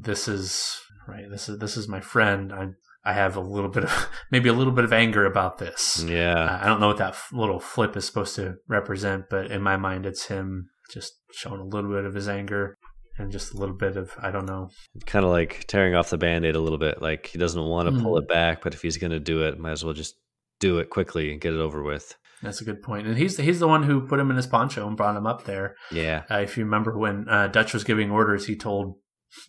this 0.00 0.28
is 0.28 0.80
right. 1.06 1.30
This 1.30 1.48
is 1.48 1.58
this 1.58 1.76
is 1.76 1.88
my 1.88 2.00
friend. 2.00 2.52
I 2.52 2.68
I 3.04 3.12
have 3.12 3.36
a 3.36 3.40
little 3.40 3.70
bit 3.70 3.84
of 3.84 4.08
maybe 4.30 4.48
a 4.48 4.52
little 4.52 4.72
bit 4.72 4.84
of 4.84 4.92
anger 4.92 5.24
about 5.24 5.58
this. 5.58 6.02
Yeah. 6.06 6.58
I 6.60 6.66
don't 6.66 6.80
know 6.80 6.88
what 6.88 6.98
that 6.98 7.10
f- 7.14 7.30
little 7.32 7.60
flip 7.60 7.96
is 7.96 8.04
supposed 8.04 8.34
to 8.36 8.56
represent, 8.68 9.26
but 9.30 9.50
in 9.50 9.62
my 9.62 9.76
mind, 9.76 10.04
it's 10.04 10.26
him 10.26 10.68
just 10.92 11.12
showing 11.32 11.60
a 11.60 11.64
little 11.64 11.90
bit 11.90 12.04
of 12.04 12.14
his 12.14 12.28
anger 12.28 12.76
and 13.18 13.30
just 13.32 13.54
a 13.54 13.56
little 13.58 13.74
bit 13.76 13.96
of 13.96 14.12
I 14.20 14.30
don't 14.30 14.46
know. 14.46 14.70
Kind 15.06 15.24
of 15.24 15.30
like 15.30 15.64
tearing 15.68 15.94
off 15.94 16.10
the 16.10 16.18
band 16.18 16.44
aid 16.46 16.56
a 16.56 16.60
little 16.60 16.78
bit. 16.78 17.02
Like 17.02 17.26
he 17.26 17.38
doesn't 17.38 17.62
want 17.62 17.88
to 17.94 18.02
pull 18.02 18.14
Mhm. 18.14 18.22
it 18.22 18.28
back, 18.28 18.62
but 18.62 18.74
if 18.74 18.82
he's 18.82 18.96
going 18.98 19.10
to 19.12 19.20
do 19.20 19.42
it, 19.42 19.58
might 19.58 19.72
as 19.72 19.84
well 19.84 19.94
just 19.94 20.14
do 20.60 20.78
it 20.78 20.90
quickly 20.90 21.30
and 21.32 21.40
get 21.40 21.54
it 21.54 21.60
over 21.60 21.82
with. 21.82 22.14
That's 22.42 22.60
a 22.60 22.64
good 22.64 22.82
point. 22.82 23.06
And 23.06 23.16
he's 23.18 23.36
he's 23.36 23.58
the 23.60 23.68
one 23.68 23.82
who 23.82 24.06
put 24.06 24.20
him 24.20 24.30
in 24.30 24.36
his 24.36 24.46
poncho 24.46 24.86
and 24.86 24.96
brought 24.96 25.16
him 25.16 25.26
up 25.26 25.44
there. 25.44 25.74
Yeah. 25.90 26.22
Uh, 26.30 26.36
if 26.38 26.56
you 26.56 26.64
remember 26.64 26.96
when 26.96 27.28
uh, 27.28 27.48
Dutch 27.48 27.74
was 27.74 27.84
giving 27.84 28.10
orders, 28.10 28.46
he 28.46 28.54
told 28.56 28.96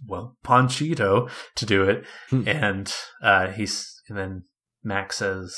well 0.08 0.36
Ponchito 0.44 1.30
to 1.56 1.66
do 1.66 1.84
it, 1.84 2.06
Hmm. 2.30 2.48
and 2.48 2.94
uh, 3.24 3.48
he's 3.48 4.02
and 4.10 4.18
then 4.18 4.44
Mac 4.84 5.12
says 5.14 5.56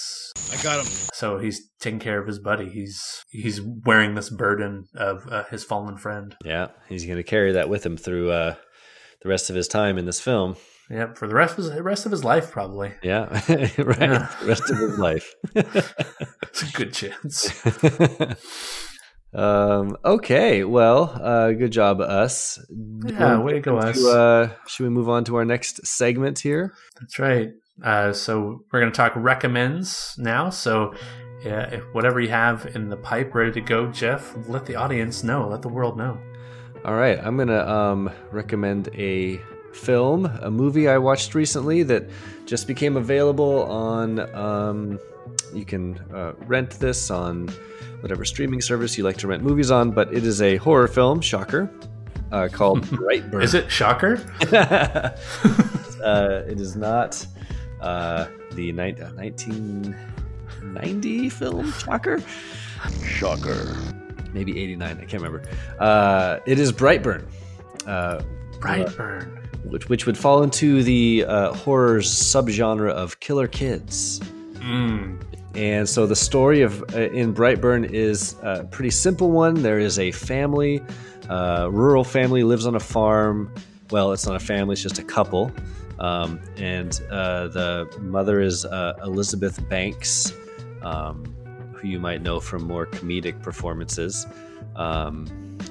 I 0.52 0.62
got 0.64 0.80
him. 0.80 0.92
so 1.14 1.38
he's 1.38 1.70
taking 1.80 2.00
care 2.00 2.20
of 2.20 2.28
his 2.28 2.40
buddy. 2.40 2.70
He's 2.70 3.24
he's 3.30 3.62
wearing 3.62 4.16
this 4.16 4.30
burden 4.30 4.86
of 4.96 5.28
uh, 5.30 5.44
his 5.46 5.64
fallen 5.64 5.98
friend. 5.98 6.36
Yeah. 6.44 6.70
He's 6.90 7.06
going 7.06 7.18
to 7.18 7.24
carry 7.24 7.52
that 7.54 7.70
with 7.70 7.86
him 7.86 7.98
through 7.98 8.32
uh, 8.32 8.56
the 9.22 9.30
rest 9.30 9.50
of 9.50 9.56
his 9.56 9.68
time 9.68 9.98
in 9.98 10.06
this 10.06 10.20
film. 10.20 10.56
Yep, 10.90 11.18
for 11.18 11.28
the 11.28 11.36
rest 11.36 11.52
of 11.58 11.64
his, 11.64 11.70
the 11.74 11.84
rest 11.84 12.06
of 12.06 12.12
his 12.12 12.24
life, 12.26 12.52
probably. 12.52 12.92
Yeah. 13.02 13.26
right. 13.48 13.78
Yeah. 14.02 14.36
The 14.42 14.46
rest 14.46 14.70
of 14.70 14.78
his 14.78 14.98
life. 14.98 15.34
It's 16.52 16.64
a 16.64 16.72
good 16.74 16.94
chance. 16.94 17.48
um, 19.34 19.96
okay. 20.04 20.66
Well, 20.66 21.04
uh, 21.24 21.52
good 21.54 21.72
job, 21.72 22.02
us. 22.02 22.60
Yeah, 23.06 23.40
way 23.40 23.54
to 23.54 23.60
go, 23.62 23.80
To, 23.80 23.88
us. 23.88 24.06
uh, 24.06 24.50
should 24.68 24.84
we 24.84 24.90
move 24.90 25.08
on 25.08 25.24
to 25.26 25.38
our 25.38 25.46
next 25.46 25.86
segment 25.88 26.40
here? 26.40 26.74
That's 27.00 27.20
right. 27.20 27.52
Uh, 27.84 28.14
so 28.14 28.64
we're 28.72 28.80
going 28.80 28.92
to 28.92 28.96
talk 28.96 29.14
recommends 29.16 30.16
now. 30.18 30.50
So, 30.50 30.94
yeah, 31.44 31.78
whatever 31.94 32.20
you 32.20 32.30
have 32.30 32.76
in 32.76 32.90
the 32.90 32.98
pipe 32.98 33.34
ready 33.34 33.52
to 33.54 33.62
go, 33.62 33.88
Jeff, 33.92 34.36
let 34.48 34.66
the 34.66 34.76
audience 34.76 35.24
know, 35.24 35.48
let 35.48 35.62
the 35.62 35.70
world 35.70 35.98
know. 35.98 36.20
All 36.84 36.96
right, 36.96 37.20
I'm 37.24 37.38
gonna 37.38 37.64
um, 37.68 38.10
recommend 38.32 38.90
a 38.96 39.40
film, 39.72 40.26
a 40.26 40.50
movie 40.50 40.88
I 40.88 40.98
watched 40.98 41.36
recently 41.36 41.84
that 41.84 42.10
just 42.46 42.66
became 42.66 42.98
available 42.98 43.64
on. 43.66 44.20
Um, 44.36 45.00
you 45.54 45.64
can 45.64 46.00
uh, 46.12 46.34
rent 46.48 46.72
this 46.72 47.12
on 47.12 47.50
whatever 48.00 48.26
streaming 48.26 48.62
service 48.62 48.98
you 48.98 49.04
like 49.04 49.18
to 49.18 49.28
rent 49.28 49.44
movies 49.44 49.70
on, 49.70 49.92
but 49.92 50.12
it 50.12 50.26
is 50.26 50.42
a 50.42 50.58
horror 50.58 50.88
film, 50.88 51.22
shocker, 51.22 51.72
uh, 52.32 52.48
called 52.52 52.82
Brightburn. 52.86 53.44
Is 53.44 53.54
it 53.54 53.72
Shocker? 53.72 54.20
uh, 56.04 56.44
it 56.48 56.60
is 56.60 56.76
not 56.76 57.26
uh, 57.82 58.28
the 58.54 58.72
ni- 58.72 58.96
uh, 59.02 59.12
1990 59.14 61.30
film, 61.30 61.72
shocker. 61.74 62.20
Shocker. 63.04 63.76
Maybe 64.34 64.58
89, 64.60 64.98
I 64.98 65.06
can't 65.06 65.22
remember. 65.22 65.44
Uh, 65.80 66.40
it 66.46 66.60
is 66.60 66.72
Brightburn. 66.72 67.26
Uh, 67.86 68.22
Brightburn. 68.60 69.38
which 69.66 69.90
which 69.90 70.06
would 70.06 70.18
fall 70.18 70.44
into 70.44 70.84
the 70.84 71.26
uh, 71.28 71.54
horror 71.54 72.00
subgenre 72.00 72.92
of 72.92 73.20
killer 73.20 73.48
kids. 73.48 74.20
Mm. 74.60 75.22
And 75.56 75.90
so 75.90 76.06
the 76.06 76.16
story 76.16 76.62
of 76.62 76.82
uh, 76.94 77.10
in 77.10 77.34
Brightburn 77.34 77.92
is 77.92 78.36
a 78.42 78.64
pretty 78.66 78.92
simple 78.92 79.32
one. 79.32 79.64
There 79.64 79.80
is 79.80 80.00
a 80.00 80.12
family, 80.12 80.82
uh, 81.30 81.68
rural 81.72 82.04
family 82.04 82.44
lives 82.44 82.66
on 82.66 82.76
a 82.76 82.80
farm. 82.80 83.54
Well, 83.90 84.14
it's 84.14 84.26
not 84.26 84.36
a 84.36 84.40
family; 84.40 84.74
it's 84.74 84.84
just 84.84 85.00
a 85.00 85.04
couple. 85.04 85.52
Um, 86.02 86.42
and 86.58 87.00
uh, 87.12 87.48
the 87.50 87.88
mother 88.02 88.42
is 88.42 88.66
uh, 88.66 88.94
Elizabeth 89.04 89.70
Banks, 89.70 90.34
um, 90.82 91.24
who 91.74 91.88
you 91.88 92.00
might 92.00 92.24
know 92.24 92.40
from 92.40 92.64
more 92.64 92.88
comedic 92.88 93.42
performances. 93.44 94.26
Um, 94.76 95.28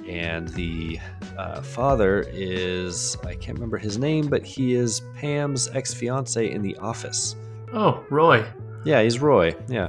and 0.09 0.49
the 0.51 1.01
uh, 1.37 1.63
father 1.63 2.25
is 2.31 3.17
I 3.27 3.35
can't 3.35 3.59
remember 3.59 3.77
his 3.77 3.99
name, 3.99 4.29
but 4.29 4.45
he 4.45 4.75
is 4.75 5.03
Pam's 5.17 5.69
ex 5.75 5.93
fiance 5.93 6.49
in 6.49 6.63
The 6.63 6.77
Office. 6.77 7.35
Oh, 7.73 8.05
Roy. 8.09 8.45
Yeah, 8.85 9.03
he's 9.03 9.19
Roy. 9.19 9.57
Yeah. 9.69 9.89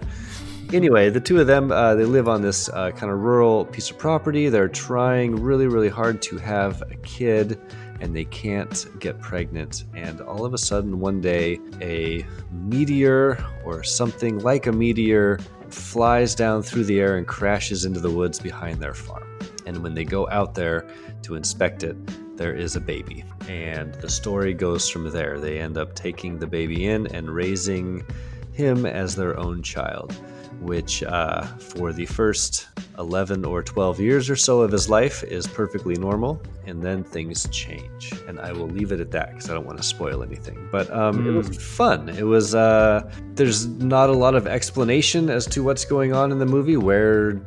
Anyway, 0.73 1.10
the 1.10 1.19
two 1.19 1.39
of 1.39 1.47
them, 1.47 1.71
uh, 1.71 1.93
they 1.95 2.06
live 2.06 2.27
on 2.27 2.41
this 2.41 2.69
uh, 2.69 2.91
kind 2.91 3.12
of 3.12 3.19
rural 3.19 3.65
piece 3.65 3.91
of 3.91 3.97
property. 3.97 4.49
They're 4.49 4.69
trying 4.69 5.36
really, 5.36 5.67
really 5.67 5.89
hard 5.89 6.21
to 6.23 6.38
have 6.38 6.82
a 6.89 6.95
kid, 7.04 7.60
and 8.01 8.15
they 8.15 8.25
can't 8.25 8.87
get 8.99 9.21
pregnant. 9.21 9.85
And 9.95 10.19
all 10.21 10.43
of 10.43 10.53
a 10.53 10.57
sudden, 10.57 10.99
one 10.99 11.21
day, 11.21 11.59
a 11.81 12.25
meteor 12.51 13.37
or 13.63 13.83
something 13.83 14.39
like 14.39 14.65
a 14.65 14.71
meteor 14.71 15.39
flies 15.69 16.35
down 16.35 16.63
through 16.63 16.85
the 16.85 16.99
air 16.99 17.17
and 17.17 17.27
crashes 17.27 17.85
into 17.85 17.99
the 17.99 18.09
woods 18.09 18.39
behind 18.39 18.81
their 18.81 18.95
farm. 18.95 19.27
And 19.65 19.83
when 19.83 19.93
they 19.93 20.03
go 20.03 20.27
out 20.29 20.55
there 20.55 20.89
to 21.21 21.35
inspect 21.35 21.83
it, 21.83 21.95
there 22.37 22.55
is 22.55 22.75
a 22.75 22.81
baby. 22.81 23.23
And 23.47 23.93
the 23.95 24.09
story 24.09 24.55
goes 24.55 24.89
from 24.89 25.09
there. 25.11 25.39
They 25.39 25.59
end 25.59 25.77
up 25.77 25.93
taking 25.93 26.39
the 26.39 26.47
baby 26.47 26.87
in 26.87 27.05
and 27.15 27.29
raising 27.29 28.03
him 28.51 28.85
as 28.87 29.15
their 29.15 29.37
own 29.37 29.61
child, 29.61 30.15
which 30.62 31.04
uh, 31.04 31.43
for 31.58 31.91
the 31.91 32.06
first 32.06 32.67
11 33.00 33.43
or 33.45 33.63
12 33.63 34.00
years 34.00 34.30
or 34.30 34.36
so 34.36 34.62
of 34.62 34.71
his 34.71 34.89
life 34.89 35.24
is 35.24 35.47
perfectly 35.47 35.95
normal. 35.95 36.41
And 36.65 36.82
then 36.84 37.04
things 37.04 37.47
change. 37.50 38.13
And 38.28 38.39
I 38.39 38.52
will 38.52 38.67
leave 38.67 38.91
it 38.91 39.00
at 39.00 39.10
that 39.12 39.30
because 39.30 39.50
I 39.50 39.54
don't 39.54 39.65
want 39.65 39.80
to 39.80 39.84
spoil 39.84 40.21
anything. 40.21 40.69
But 40.71 40.91
um, 40.93 41.28
it 41.28 41.32
was 41.32 41.58
fun. 41.58 42.10
It 42.10 42.24
was, 42.24 42.54
uh, 42.54 43.12
there's 43.34 43.67
not 43.67 44.10
a 44.10 44.13
lot 44.13 44.36
of 44.36 44.45
explanation 44.45 45.30
as 45.30 45.47
to 45.47 45.63
what's 45.63 45.84
going 45.84 46.13
on 46.13 46.32
in 46.32 46.38
the 46.38 46.45
movie, 46.45 46.78
where 46.78 47.41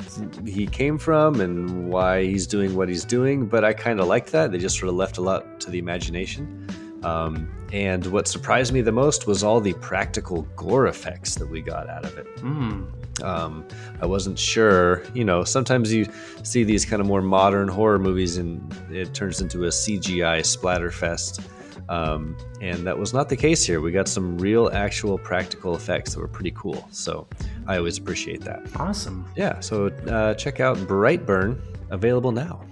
he 0.45 0.67
came 0.67 0.99
from 0.99 1.41
and 1.41 1.89
why 1.89 2.25
he's 2.25 2.47
doing 2.49 2.75
what 2.75 2.89
he's 2.89 3.05
doing. 3.05 3.47
But 3.47 3.65
I 3.65 3.73
kind 3.73 4.01
of 4.01 4.09
liked 4.09 4.33
that. 4.33 4.51
They 4.51 4.59
just 4.59 4.77
sort 4.77 4.89
of 4.89 4.97
left 4.97 5.19
a 5.19 5.23
lot 5.23 5.61
to 5.61 5.71
the 5.71 5.79
imagination. 5.79 6.69
Um, 7.05 7.49
and 7.73 8.07
what 8.07 8.27
surprised 8.27 8.73
me 8.73 8.81
the 8.81 8.93
most 8.93 9.27
was 9.27 9.45
all 9.45 9.61
the 9.61 9.75
practical 9.75 10.43
gore 10.57 10.87
effects 10.87 11.35
that 11.37 11.49
we 11.49 11.61
got 11.61 11.89
out 11.89 12.05
of 12.05 12.17
it. 12.17 12.37
Mm. 12.37 12.91
Um, 13.23 13.67
I 14.01 14.07
wasn't 14.07 14.39
sure, 14.39 15.03
you 15.15 15.25
know, 15.25 15.45
sometimes 15.45 15.93
you 15.93 16.07
see 16.43 16.65
these 16.65 16.85
kind 16.85 17.01
of 17.01 17.07
more 17.07 17.23
modern 17.23 17.69
horror 17.69 17.99
movies 17.99 18.37
and 18.37 18.75
it 18.91 19.15
turns 19.15 19.41
into 19.41 19.65
a 19.65 19.69
CGI 19.69 20.41
splatterfest. 20.41 21.45
Um, 21.89 22.37
and 22.61 22.87
that 22.87 22.99
was 22.99 23.13
not 23.13 23.29
the 23.29 23.37
case 23.37 23.65
here. 23.65 23.81
We 23.81 23.93
got 23.93 24.09
some 24.09 24.39
real, 24.39 24.71
actual 24.73 25.19
practical 25.19 25.77
effects 25.77 26.15
that 26.15 26.21
were 26.21 26.29
pretty 26.29 26.53
cool. 26.53 26.89
So 26.91 27.27
I 27.67 27.77
always 27.77 27.99
appreciate 27.99 28.41
that. 28.43 28.63
Awesome. 28.77 29.31
Yeah, 29.37 29.61
so 29.61 29.89
uh, 30.09 30.35
check 30.35 30.61
out 30.61 30.77
Brightburn, 30.79 31.61
available 31.91 32.33
now. 32.33 32.63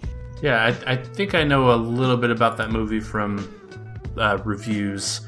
Yeah, 0.43 0.75
I, 0.87 0.93
I 0.93 0.97
think 0.97 1.35
I 1.35 1.45
know 1.45 1.73
a 1.73 1.77
little 1.77 2.17
bit 2.17 2.31
about 2.31 2.57
that 2.57 2.71
movie 2.71 3.01
from 3.01 3.49
uh, 4.17 4.39
reviews 4.45 5.21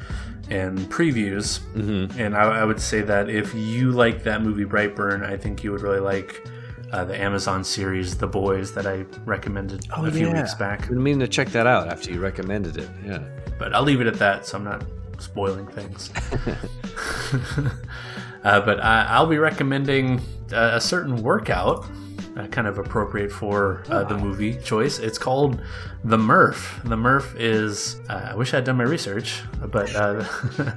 and 0.51 0.79
previews. 0.91 1.61
Mm-hmm. 1.75 2.21
And 2.21 2.37
I, 2.37 2.61
I 2.61 2.65
would 2.65 2.81
say 2.81 3.01
that 3.03 3.29
if 3.31 3.55
you 3.55 3.93
like 3.93 4.23
that 4.25 4.43
movie 4.43 4.65
Brightburn, 4.65 5.25
I 5.25 5.37
think 5.37 5.65
you 5.65 5.73
would 5.73 5.81
really 5.83 6.01
like 6.01 6.47
uh, 6.93 7.05
the 7.05 7.21
Amazon 7.21 7.65
series 7.65 8.17
The 8.17 8.27
Boys 8.27 8.73
that 8.75 8.87
I 8.87 9.05
recommended 9.25 9.87
Oh, 9.97 10.05
a 10.05 10.11
few 10.13 10.27
yeah. 10.29 10.41
weeks 10.41 10.55
back. 10.55 10.89
Been 10.89 11.03
meaning 11.03 11.21
to 11.21 11.29
check 11.29 11.49
that 11.49 11.67
out 11.67 11.89
after 11.89 12.11
you 12.13 12.21
recommended 12.21 12.77
it. 12.77 12.89
Yeah. 13.05 13.23
But 13.59 13.75
I'll 13.75 13.83
leave 13.83 14.01
it 14.01 14.07
at 14.07 14.15
that, 14.15 14.47
so 14.47 14.59
I'm 14.59 14.65
not 14.65 14.85
spoiling 15.19 15.67
things. 15.67 16.11
uh, 18.45 18.61
but 18.61 18.81
I, 18.81 19.07
I'll 19.09 19.27
be 19.27 19.39
recommending 19.39 20.21
uh, 20.53 20.73
a 20.75 20.81
certain 20.81 21.23
workout, 21.23 21.87
uh, 22.37 22.47
kind 22.49 22.67
of 22.67 22.79
appropriate 22.79 23.31
for 23.31 23.83
uh, 23.89 24.05
the 24.05 24.17
movie 24.17 24.59
choice. 24.61 24.99
It's 24.99 25.19
called 25.19 25.61
the 26.03 26.19
Murph. 26.19 26.81
The 26.85 26.97
Murph 26.97 27.35
is. 27.37 28.01
Uh, 28.09 28.31
I 28.31 28.35
wish 28.35 28.53
I 28.53 28.57
had 28.57 28.65
done 28.65 28.77
my 28.77 28.85
research, 28.85 29.43
but 29.61 29.95
uh, 29.95 30.13
the, 30.57 30.75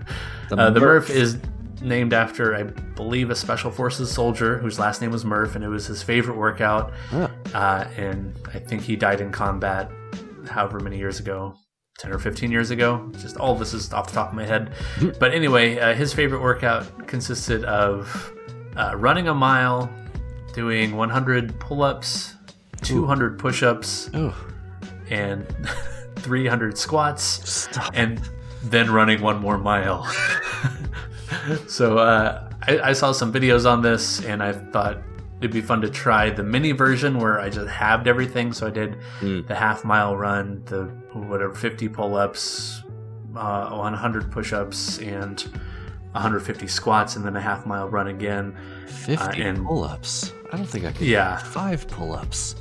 uh, 0.51 0.69
the 0.69 0.79
Murph 0.79 1.09
is 1.09 1.37
named 1.81 2.13
after, 2.13 2.55
I 2.55 2.63
believe, 2.63 3.29
a 3.29 3.35
special 3.35 3.71
forces 3.71 4.11
soldier 4.11 4.57
whose 4.57 4.79
last 4.79 5.01
name 5.01 5.11
was 5.11 5.25
Murph, 5.25 5.55
and 5.55 5.63
it 5.63 5.69
was 5.69 5.85
his 5.87 6.01
favorite 6.01 6.37
workout. 6.37 6.91
Huh. 7.09 7.27
Uh, 7.53 7.87
and 7.97 8.35
I 8.53 8.59
think 8.59 8.81
he 8.81 8.95
died 8.95 9.21
in 9.21 9.31
combat, 9.31 9.91
however 10.49 10.79
many 10.79 10.97
years 10.97 11.19
ago. 11.19 11.55
10 11.99 12.13
or 12.13 12.19
15 12.19 12.51
years 12.51 12.69
ago. 12.69 13.11
Just 13.17 13.37
all 13.37 13.55
this 13.55 13.73
is 13.73 13.91
off 13.91 14.07
the 14.07 14.13
top 14.13 14.29
of 14.29 14.35
my 14.35 14.45
head. 14.45 14.71
but 15.19 15.33
anyway, 15.33 15.79
uh, 15.79 15.95
his 15.95 16.13
favorite 16.13 16.41
workout 16.41 17.07
consisted 17.07 17.63
of 17.65 18.33
uh, 18.75 18.93
running 18.95 19.27
a 19.27 19.33
mile, 19.33 19.89
doing 20.57 20.95
100 20.95 21.59
pull-ups, 21.59 22.33
200 22.81 23.37
push-ups, 23.37 24.09
Oh, 24.15 24.35
and 25.11 25.45
300 26.15 26.75
squats, 26.75 27.23
stop. 27.47 27.91
and 27.93 28.19
then 28.63 28.89
running 28.91 29.21
one 29.21 29.39
more 29.39 29.59
mile. 29.59 30.03
so 31.67 31.99
uh, 31.99 32.49
I, 32.67 32.79
I 32.79 32.93
saw 32.93 33.11
some 33.11 33.31
videos 33.31 33.69
on 33.69 33.83
this, 33.83 34.23
and 34.25 34.41
I 34.41 34.51
thought 34.51 34.97
it'd 35.39 35.51
be 35.51 35.61
fun 35.61 35.79
to 35.81 35.89
try 35.91 36.31
the 36.31 36.41
mini 36.41 36.71
version 36.71 37.19
where 37.19 37.39
I 37.39 37.49
just 37.49 37.67
halved 37.69 38.07
everything. 38.07 38.51
So 38.51 38.65
I 38.65 38.71
did 38.71 38.97
Mm. 39.21 39.45
the 39.47 39.53
half 39.53 39.85
mile 39.85 40.17
run, 40.17 40.63
the 40.65 40.85
whatever 41.13 41.53
50 41.53 41.87
pull-ups, 41.89 42.81
uh, 43.35 43.69
100 43.69 44.31
push-ups, 44.31 44.97
and 44.99 45.39
150 46.13 46.67
squats, 46.67 47.15
and 47.15 47.23
then 47.23 47.35
a 47.35 47.41
half 47.41 47.67
mile 47.67 47.87
run 47.87 48.07
again. 48.07 48.55
50 48.87 49.41
and- 49.43 49.63
pull-ups. 49.63 50.33
I 50.51 50.57
don't 50.57 50.65
think 50.65 50.85
I 50.85 50.91
could 50.91 51.07
Yeah. 51.07 51.39
do 51.39 51.45
five 51.45 51.87
pull-ups. 51.89 52.55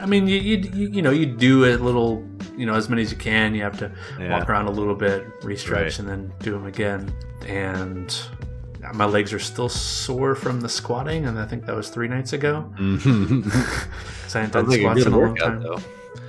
I 0.00 0.06
mean, 0.06 0.26
you, 0.26 0.36
you 0.36 0.56
you 0.74 0.88
you 0.88 1.02
know 1.02 1.10
you 1.10 1.26
do 1.26 1.64
a 1.64 1.76
little, 1.76 2.24
you 2.56 2.66
know, 2.66 2.74
as 2.74 2.88
many 2.88 3.02
as 3.02 3.10
you 3.12 3.16
can. 3.18 3.54
You 3.54 3.62
have 3.62 3.78
to 3.78 3.92
Yeah. 4.18 4.30
walk 4.38 4.48
around 4.50 4.66
a 4.66 4.70
little 4.72 4.94
bit, 4.96 5.26
re-stretch, 5.42 5.82
Right. 5.82 5.98
and 6.00 6.08
then 6.08 6.32
do 6.40 6.50
them 6.52 6.66
again. 6.66 7.12
And 7.46 8.14
my 8.94 9.04
legs 9.04 9.32
are 9.32 9.38
still 9.38 9.68
sore 9.68 10.34
from 10.34 10.60
the 10.60 10.68
squatting, 10.68 11.26
and 11.26 11.38
I 11.38 11.46
think 11.46 11.66
that 11.66 11.76
was 11.76 11.88
three 11.90 12.08
nights 12.08 12.32
ago. 12.32 12.72
Mhm. 12.78 13.44
'cause 13.44 14.34
I 14.36 14.40
hadn't 14.40 14.52
done 14.54 14.68
like 14.68 14.80
squats 14.80 14.98
good 14.98 15.06
in 15.08 15.12
a 15.12 15.18
long 15.18 15.36
time. 15.36 15.62
though. 15.62 15.78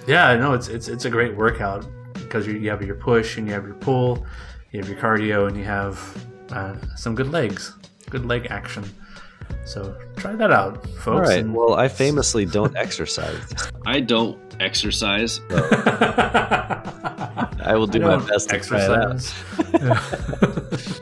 Yeah, 0.07 0.35
no, 0.37 0.53
it's 0.53 0.67
it's 0.67 0.87
it's 0.87 1.05
a 1.05 1.09
great 1.09 1.35
workout 1.35 1.85
because 2.13 2.45
you, 2.47 2.53
you 2.53 2.69
have 2.69 2.81
your 2.85 2.95
push 2.95 3.37
and 3.37 3.47
you 3.47 3.53
have 3.53 3.65
your 3.65 3.75
pull, 3.75 4.25
you 4.71 4.79
have 4.79 4.89
your 4.89 4.97
cardio, 4.99 5.47
and 5.47 5.57
you 5.57 5.63
have 5.63 5.97
uh, 6.51 6.75
some 6.95 7.15
good 7.15 7.31
legs, 7.31 7.73
good 8.09 8.25
leg 8.25 8.47
action. 8.49 8.83
So 9.65 9.95
try 10.17 10.35
that 10.35 10.51
out, 10.51 10.85
folks. 10.99 11.29
right. 11.29 11.39
and- 11.39 11.53
Well, 11.53 11.73
I 11.75 11.87
famously 11.87 12.45
don't 12.45 12.75
exercise. 12.75 13.41
I 13.85 13.99
don't 13.99 14.37
exercise. 14.59 15.39
I 17.63 17.75
will 17.75 17.87
do 17.87 18.03
I 18.03 18.17
my 18.17 18.25
best 18.27 18.49
to 18.49 18.59
try 18.59 18.83
it 18.83 18.89
out. 18.91 19.11
exercise. 19.13 21.01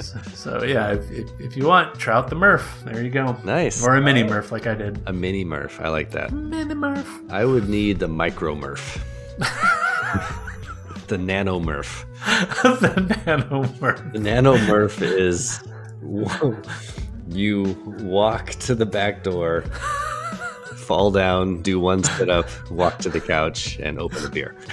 so, 0.00 0.18
so, 0.34 0.62
yeah, 0.64 0.92
if, 0.92 1.10
if, 1.10 1.28
if 1.40 1.56
you 1.56 1.66
want, 1.66 1.98
try 1.98 2.14
out 2.14 2.28
the 2.28 2.34
Murph. 2.36 2.82
There 2.84 3.02
you 3.02 3.10
go. 3.10 3.36
Nice. 3.44 3.82
Or 3.84 3.96
a 3.96 4.00
mini 4.00 4.22
Murph, 4.22 4.50
like 4.52 4.66
I 4.66 4.74
did. 4.74 5.00
A 5.06 5.12
mini 5.12 5.44
Murph. 5.44 5.80
I 5.80 5.88
like 5.88 6.10
that. 6.12 6.32
Mini 6.32 6.74
Murph. 6.74 7.20
I 7.30 7.44
would 7.44 7.68
need 7.68 7.98
the 7.98 8.08
micro 8.08 8.54
Murph. 8.54 9.04
the 11.08 11.18
nano 11.18 11.60
Murph. 11.60 12.04
the 12.64 13.22
Nano 13.26 13.62
Murph. 13.80 14.02
The 14.12 14.18
nano 14.18 14.58
Murph 14.66 15.00
is 15.02 15.62
you 17.28 17.76
walk 18.00 18.50
to 18.50 18.74
the 18.74 18.86
back 18.86 19.22
door, 19.24 19.62
fall 20.76 21.10
down, 21.10 21.62
do 21.62 21.78
one 21.80 22.02
sit 22.04 22.28
up, 22.30 22.48
walk 22.70 22.98
to 23.00 23.08
the 23.08 23.20
couch, 23.20 23.78
and 23.78 23.98
open 23.98 24.24
a 24.24 24.28
beer. 24.30 24.54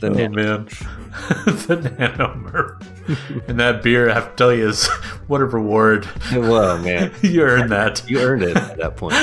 the 0.00 0.08
Oh 0.08 0.08
nano. 0.08 0.28
man, 0.30 0.64
the 1.46 1.94
Nano 1.98 2.34
Murph. 2.36 3.48
and 3.48 3.60
that 3.60 3.82
beer, 3.82 4.10
I 4.10 4.14
have 4.14 4.30
to 4.30 4.36
tell 4.36 4.52
you, 4.52 4.68
is 4.68 4.88
what 5.28 5.40
a 5.40 5.44
reward. 5.44 6.04
Whoa, 6.32 6.78
man. 6.78 7.12
you 7.22 7.42
earned 7.42 7.70
that. 7.70 8.02
You 8.08 8.20
earned 8.20 8.42
it 8.42 8.56
at 8.56 8.76
that 8.78 8.96
point. 8.96 9.14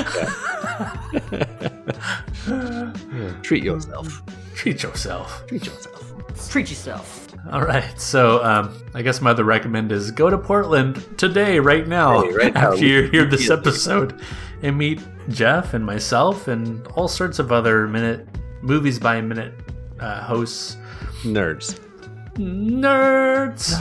Yeah, 2.48 3.34
Treat 3.42 3.64
yourself. 3.64 4.22
Treat 4.56 4.84
yourself. 4.84 5.46
Treat 5.48 5.66
yourself. 5.66 6.09
Treat 6.48 6.70
yourself. 6.70 7.28
All 7.52 7.62
right. 7.64 8.00
So, 8.00 8.44
um, 8.44 8.78
I 8.94 9.02
guess 9.02 9.22
my 9.22 9.32
other 9.32 9.44
recommend 9.44 9.92
is 9.92 10.12
go 10.12 10.30
to 10.30 10.38
Portland 10.38 11.04
today, 11.18 11.60
right 11.60 11.88
now, 11.88 12.22
Hey, 12.24 12.32
right 12.34 12.54
now. 12.54 12.72
after 12.74 12.86
you 12.86 13.04
hear 13.10 13.26
this 13.26 13.50
episode, 13.50 14.20
and 14.62 14.78
meet 14.78 15.02
Jeff 15.30 15.74
and 15.74 15.86
myself 15.86 16.48
and 16.48 16.86
all 16.88 17.08
sorts 17.08 17.40
of 17.40 17.52
other 17.52 17.88
minute 17.88 18.28
movies 18.62 19.00
by 19.00 19.22
minute 19.22 19.54
uh, 20.00 20.22
hosts. 20.24 20.78
Nerds. 21.24 21.80
Nerds. 22.36 23.72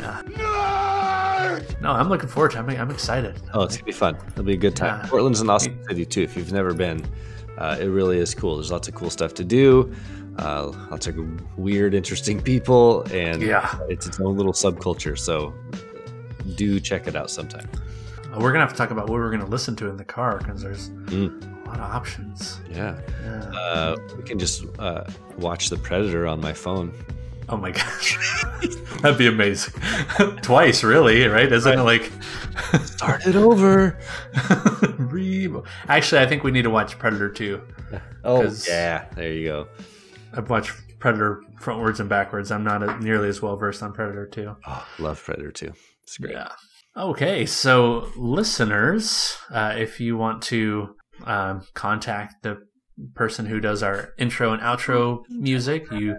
Yeah. 0.00 1.60
No, 1.80 1.90
I'm 1.92 2.08
looking 2.08 2.28
forward 2.28 2.52
to 2.52 2.58
it. 2.58 2.60
I'm, 2.60 2.70
I'm 2.70 2.90
excited. 2.90 3.40
Oh, 3.54 3.62
it's 3.62 3.76
gonna 3.76 3.86
be 3.86 3.92
fun. 3.92 4.16
It'll 4.28 4.44
be 4.44 4.54
a 4.54 4.56
good 4.56 4.76
time. 4.76 5.00
Yeah. 5.02 5.10
Portland's 5.10 5.40
an 5.40 5.50
awesome 5.50 5.78
city 5.88 6.04
too. 6.06 6.22
If 6.22 6.36
you've 6.36 6.52
never 6.52 6.72
been, 6.74 7.04
uh, 7.58 7.76
it 7.80 7.86
really 7.86 8.18
is 8.18 8.34
cool. 8.34 8.56
There's 8.56 8.70
lots 8.72 8.88
of 8.88 8.94
cool 8.94 9.10
stuff 9.10 9.34
to 9.34 9.44
do. 9.44 9.92
Uh, 10.38 10.72
lots 10.90 11.06
of 11.06 11.16
weird, 11.58 11.94
interesting 11.94 12.40
people, 12.40 13.02
and 13.12 13.42
Yeah. 13.42 13.78
it's 13.88 14.06
its 14.06 14.18
own 14.20 14.36
little 14.36 14.52
subculture. 14.52 15.18
So 15.18 15.52
do 16.56 16.80
check 16.80 17.06
it 17.06 17.14
out 17.16 17.30
sometime. 17.30 17.68
We're 18.38 18.50
gonna 18.52 18.64
have 18.64 18.72
to 18.72 18.78
talk 18.78 18.90
about 18.90 19.08
what 19.10 19.18
we're 19.18 19.30
gonna 19.30 19.46
listen 19.46 19.76
to 19.76 19.88
in 19.90 19.96
the 19.98 20.04
car 20.04 20.38
because 20.38 20.62
there's 20.62 20.88
Mm. 21.06 21.42
a 21.64 21.68
lot 21.68 21.76
of 21.78 21.84
options. 21.94 22.60
Yeah, 22.70 22.94
Yeah. 23.24 23.40
uh, 23.54 23.96
we 24.16 24.22
can 24.22 24.38
just 24.38 24.64
uh, 24.78 25.04
watch 25.36 25.68
The 25.68 25.76
Predator 25.76 26.26
on 26.26 26.40
my 26.40 26.54
phone. 26.54 26.92
Oh 27.50 27.58
my 27.58 27.70
gosh, 27.72 28.16
that'd 29.02 29.18
be 29.18 29.26
amazing. 29.26 29.74
Twice, 30.42 30.82
really, 30.82 31.26
right? 31.26 31.52
Isn't 31.52 31.78
it 31.78 31.82
like? 31.82 32.10
Start 32.84 33.26
it 33.26 33.36
over. 33.36 33.98
Actually, 35.88 36.22
I 36.22 36.26
think 36.26 36.42
we 36.44 36.50
need 36.50 36.62
to 36.62 36.70
watch 36.70 36.98
Predator 36.98 37.28
2. 37.28 37.60
Oh 38.24 38.50
yeah, 38.66 39.04
there 39.14 39.32
you 39.32 39.44
go. 39.48 39.66
I've 40.34 40.50
watched 40.50 40.72
Predator 40.98 41.42
frontwards 41.60 42.00
and 42.00 42.08
backwards. 42.08 42.50
I'm 42.50 42.64
not 42.64 42.82
a, 42.82 42.98
nearly 43.00 43.28
as 43.28 43.42
well 43.42 43.56
versed 43.56 43.82
on 43.82 43.92
Predator 43.92 44.26
2. 44.26 44.56
Oh, 44.66 44.86
love 44.98 45.22
Predator 45.22 45.52
2. 45.52 45.72
It's 46.02 46.18
great. 46.18 46.34
Yeah. 46.34 46.52
Okay, 46.96 47.46
so 47.46 48.08
listeners, 48.16 49.36
uh, 49.50 49.74
if 49.76 49.98
you 49.98 50.16
want 50.16 50.42
to 50.44 50.94
um, 51.24 51.62
contact 51.74 52.42
the 52.42 52.58
person 53.14 53.46
who 53.46 53.60
does 53.60 53.82
our 53.82 54.10
intro 54.18 54.52
and 54.52 54.60
outro 54.60 55.22
music, 55.30 55.90
you 55.90 56.16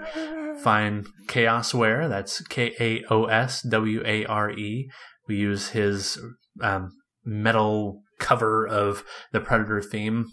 find 0.64 1.06
Kaosware. 1.28 2.10
That's 2.10 2.42
K 2.48 2.74
A 2.80 3.04
O 3.12 3.26
S 3.26 3.62
W 3.62 4.02
A 4.06 4.26
R 4.26 4.52
E. 4.52 4.90
We 5.28 5.36
use 5.36 5.70
his 5.70 6.20
um, 6.62 6.90
metal 7.24 8.02
cover 8.20 8.68
of 8.68 9.04
the 9.32 9.40
Predator 9.40 9.82
theme 9.82 10.32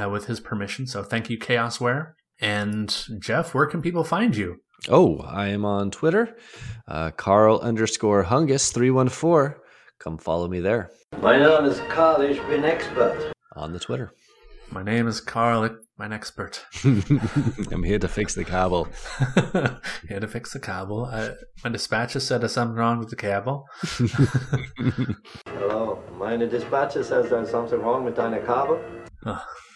uh, 0.00 0.08
with 0.08 0.26
his 0.26 0.40
permission. 0.40 0.86
So 0.86 1.02
thank 1.02 1.28
you, 1.28 1.38
Kaosware. 1.38 2.12
And 2.42 2.92
Jeff, 3.20 3.54
where 3.54 3.66
can 3.66 3.80
people 3.80 4.02
find 4.04 4.36
you? 4.36 4.56
Oh, 4.90 5.18
I 5.20 5.46
am 5.48 5.64
on 5.64 5.92
Twitter, 5.92 6.36
uh, 6.88 7.12
Karl 7.12 7.60
underscore 7.60 8.24
Hungus 8.24 8.72
three 8.74 8.90
one 8.90 9.08
four. 9.08 9.62
Come 10.00 10.18
follow 10.18 10.48
me 10.48 10.58
there 10.58 10.90
My 11.20 11.38
name 11.38 11.64
is 11.64 11.78
Karl, 11.88 12.20
ich 12.22 12.40
bin 12.48 12.64
expert. 12.64 13.32
on 13.54 13.72
the 13.72 13.78
Twitter. 13.78 14.12
My 14.72 14.82
name 14.82 15.06
is 15.06 15.20
Karl, 15.20 15.68
I'm 16.00 16.12
expert. 16.12 16.64
I'm 16.84 17.84
here 17.84 18.00
to 18.00 18.08
fix 18.08 18.34
the 18.34 18.42
cable. 18.44 18.88
Here 20.08 20.18
to 20.18 20.26
fix 20.26 20.52
the 20.52 20.58
cable. 20.58 21.04
Uh, 21.04 21.34
my 21.62 21.70
dispatcher 21.70 22.18
said 22.18 22.40
there's 22.40 22.52
something 22.52 22.76
wrong 22.76 22.98
with 22.98 23.10
the 23.10 23.14
cable. 23.16 23.66
Hello, 25.46 26.02
meine 26.18 26.48
Dispatcher 26.48 27.04
says 27.04 27.30
there's 27.30 27.50
something 27.50 27.78
wrong 27.80 28.04
with 28.04 28.16
deine 28.16 28.44
Kabel. 28.44 28.80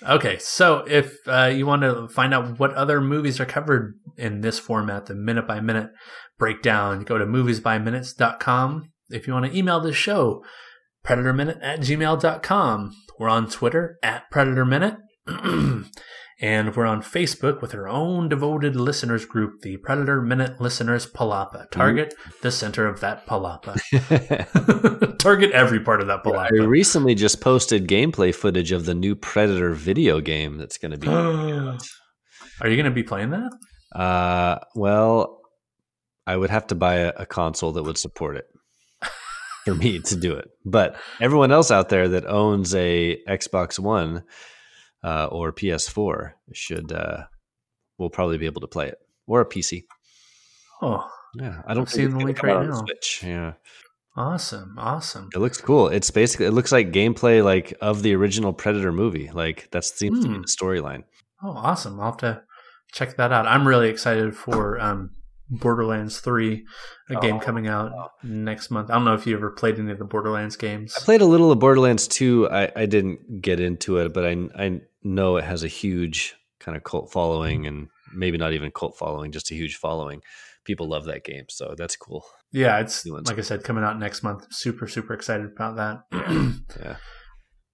Okay, 0.03 0.39
so 0.39 0.85
if 0.87 1.17
uh, 1.27 1.47
you 1.47 1.67
want 1.67 1.83
to 1.83 2.09
find 2.09 2.35
out 2.35 2.59
what 2.59 2.75
other 2.75 3.01
movies 3.01 3.41
are 3.41 3.47
covered 3.47 3.95
in 4.17 4.41
this 4.41 4.59
format, 4.59 5.07
the 5.07 5.15
minute 5.15 5.47
by 5.47 5.61
minute 5.61 5.91
breakdown, 6.39 7.03
go 7.03 7.19
to 7.19 7.25
moviesbyminutes.com. 7.25 8.91
If 9.09 9.27
you 9.27 9.33
want 9.33 9.47
to 9.47 9.57
email 9.57 9.81
this 9.81 9.97
show, 9.97 10.45
predatorminute 11.05 11.59
at 11.63 11.81
gmail.com. 11.81 12.93
We're 13.19 13.29
on 13.29 13.49
Twitter 13.49 13.99
at 14.03 14.31
predatorminute. 14.33 14.99
and 16.41 16.77
we're 16.77 16.87
on 16.87 17.03
Facebook 17.03 17.63
with 17.63 17.75
our 17.75 17.89
own 17.89 18.29
devoted 18.29 18.77
listeners 18.77 19.25
group, 19.25 19.63
the 19.63 19.79
Predator 19.79 20.21
Minute 20.21 20.61
Listeners 20.61 21.07
Palapa. 21.07 21.71
Target 21.71 22.15
the 22.43 22.51
center 22.51 22.87
of 22.87 23.01
that 23.01 23.27
palapa. 23.27 23.79
Target 25.19 25.53
every 25.53 25.81
part 25.81 26.01
of 26.01 26.09
that 26.09 26.21
I 26.25 26.29
palapa. 26.29 26.67
recently 26.67 27.15
just 27.15 27.41
posted 27.41 27.89
gameplay 27.89 28.35
footage 28.35 28.73
of 28.73 28.85
the 28.85 28.95
new 28.95 29.15
Predator 29.15 29.73
video 29.73 30.21
game 30.21 30.59
that's 30.59 30.79
going 30.79 30.93
to 30.93 30.99
be. 30.99 31.09
Are 32.61 32.69
you 32.69 32.77
going 32.77 32.85
to 32.85 32.91
be 32.91 33.03
playing 33.03 33.31
that? 33.31 33.53
uh, 33.99 34.59
well, 34.75 35.41
I 36.27 36.37
would 36.37 36.51
have 36.51 36.67
to 36.69 36.75
buy 36.75 36.97
a, 36.97 37.13
a 37.19 37.27
console 37.27 37.73
that 37.73 37.83
would 37.83 37.99
support 37.99 38.37
it 38.37 38.47
for 39.65 39.75
me 39.75 40.01
to 40.01 40.17
do 40.17 40.35
it. 40.35 40.49
But 40.65 40.97
everyone 41.21 41.51
else 41.53 41.71
out 41.71 41.89
there 41.89 42.09
that 42.09 42.27
owns 42.27 42.75
a 42.75 43.19
Xbox 43.29 43.79
One 43.79 44.23
uh, 45.05 45.27
or 45.27 45.53
PS4 45.53 46.33
should 46.53 46.93
uh, 46.93 47.25
will 47.99 48.11
probably 48.11 48.39
be 48.39 48.47
able 48.47 48.61
to 48.63 48.67
play 48.67 48.89
it 48.89 48.99
or 49.27 49.41
a 49.41 49.47
PC. 49.47 49.85
Oh, 50.83 51.09
Yeah, 51.35 51.63
I 51.67 51.75
don't 51.75 51.81
I'm 51.83 51.87
think 51.87 51.89
seeing 51.89 52.07
it's 52.09 52.19
the 52.19 52.25
link 52.25 52.43
right 52.43 52.53
out 52.57 52.63
on 52.63 52.67
the 52.67 52.73
now. 52.73 52.79
Switch. 52.81 53.23
Yeah. 53.25 53.53
awesome, 54.17 54.75
awesome. 54.79 55.29
It 55.35 55.39
looks 55.39 55.61
cool. 55.61 55.89
It's 55.89 56.11
basically 56.11 56.47
it 56.47 56.53
looks 56.53 56.73
like 56.73 56.91
gameplay 56.93 57.43
like 57.45 57.75
of 57.81 58.03
the 58.03 58.15
original 58.15 58.53
Predator 58.53 58.93
movie. 58.93 59.31
Like 59.33 59.71
that 59.73 59.85
seems 59.85 60.21
to 60.23 60.29
be 60.29 60.35
Hmm. 60.35 60.41
the 60.43 60.49
storyline. 60.49 61.05
Oh, 61.43 61.51
awesome. 61.51 61.99
I'll 62.01 62.07
have 62.13 62.17
to 62.19 62.43
check 62.93 63.17
that 63.17 63.33
out. 63.33 63.47
I'm 63.47 63.67
really 63.69 63.89
excited 63.91 64.35
for 64.37 64.81
um, 64.81 65.11
Borderlands 65.49 66.21
3, 66.21 66.65
a 67.11 67.17
game 67.21 67.37
Oh, 67.37 67.39
coming 67.41 67.69
out 67.69 67.93
wow. 67.93 68.11
next 68.23 68.71
month. 68.71 68.91
I 68.91 68.95
don't 68.95 69.05
know 69.05 69.15
if 69.15 69.27
you 69.27 69.37
ever 69.37 69.51
played 69.51 69.79
any 69.79 69.93
of 69.93 69.99
the 69.99 70.05
Borderlands 70.05 70.57
games. 70.57 70.95
I 70.97 71.05
played 71.05 71.21
a 71.21 71.27
little 71.27 71.53
of 71.53 71.59
Borderlands 71.59 72.09
2. 72.09 72.49
I, 72.51 72.73
I 72.75 72.87
didn't 72.87 73.41
get 73.43 73.61
into 73.61 73.99
it, 73.99 74.13
but 74.13 74.25
I 74.27 74.37
I 74.59 74.81
know 75.05 75.37
it 75.37 75.45
has 75.45 75.63
a 75.63 75.69
huge 75.69 76.35
kind 76.59 76.77
of 76.77 76.83
cult 76.85 77.13
following, 77.13 77.67
and 77.67 77.89
maybe 78.15 78.39
not 78.39 78.53
even 78.53 78.71
cult 78.73 78.97
following, 78.99 79.31
just 79.33 79.51
a 79.51 79.55
huge 79.55 79.77
following. 79.77 80.21
People 80.65 80.89
love 80.89 81.05
that 81.05 81.23
game, 81.25 81.45
so 81.49 81.75
that's 81.79 81.95
cool. 81.95 82.25
Yeah, 82.51 82.81
it's 82.81 83.07
like 83.07 83.39
I 83.39 83.43
said, 83.43 83.63
coming 83.63 83.85
out 83.85 83.99
next 84.01 84.25
month. 84.25 84.47
Super, 84.51 84.89
super 84.89 85.15
excited 85.15 85.47
about 85.55 85.77
that. 85.77 86.01
Yeah. 86.83 86.97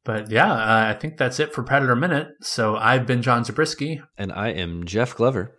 But 0.04 0.30
yeah, 0.32 0.52
uh, 0.52 0.90
I 0.90 0.98
think 0.98 1.16
that's 1.16 1.38
it 1.38 1.54
for 1.54 1.62
Predator 1.62 1.94
Minute. 1.94 2.28
So 2.40 2.74
I've 2.76 3.06
been 3.06 3.22
John 3.22 3.44
Zabriskie, 3.44 4.02
And 4.18 4.32
I 4.32 4.48
am 4.48 4.84
Jeff 4.84 5.14
Glover. 5.14 5.56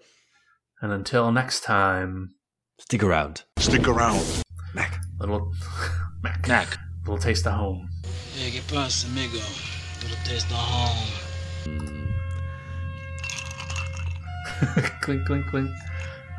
And 0.84 0.92
until 0.92 1.32
next 1.32 1.64
time, 1.64 2.36
Stick 2.78 3.02
around. 3.04 3.44
Stick 3.58 3.88
around. 3.88 4.22
Mac. 4.74 5.00
little 5.18 5.54
Mac, 6.22 6.46
Knack. 6.48 6.78
little 7.04 7.18
taste 7.18 7.48
of 7.48 7.54
home. 7.54 7.90
Yeah, 8.38 8.50
que 8.50 8.62
pasa, 8.68 9.08
amigo? 9.08 9.40
Little 10.02 10.18
taste 10.26 10.52
of 10.52 10.58
home. 10.58 12.14
clink, 15.02 15.26
clink, 15.26 15.46
clink. 15.48 15.72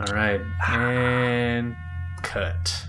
All 0.00 0.14
right, 0.14 0.40
ah. 0.62 0.76
and 0.76 1.74
cut. 2.22 2.86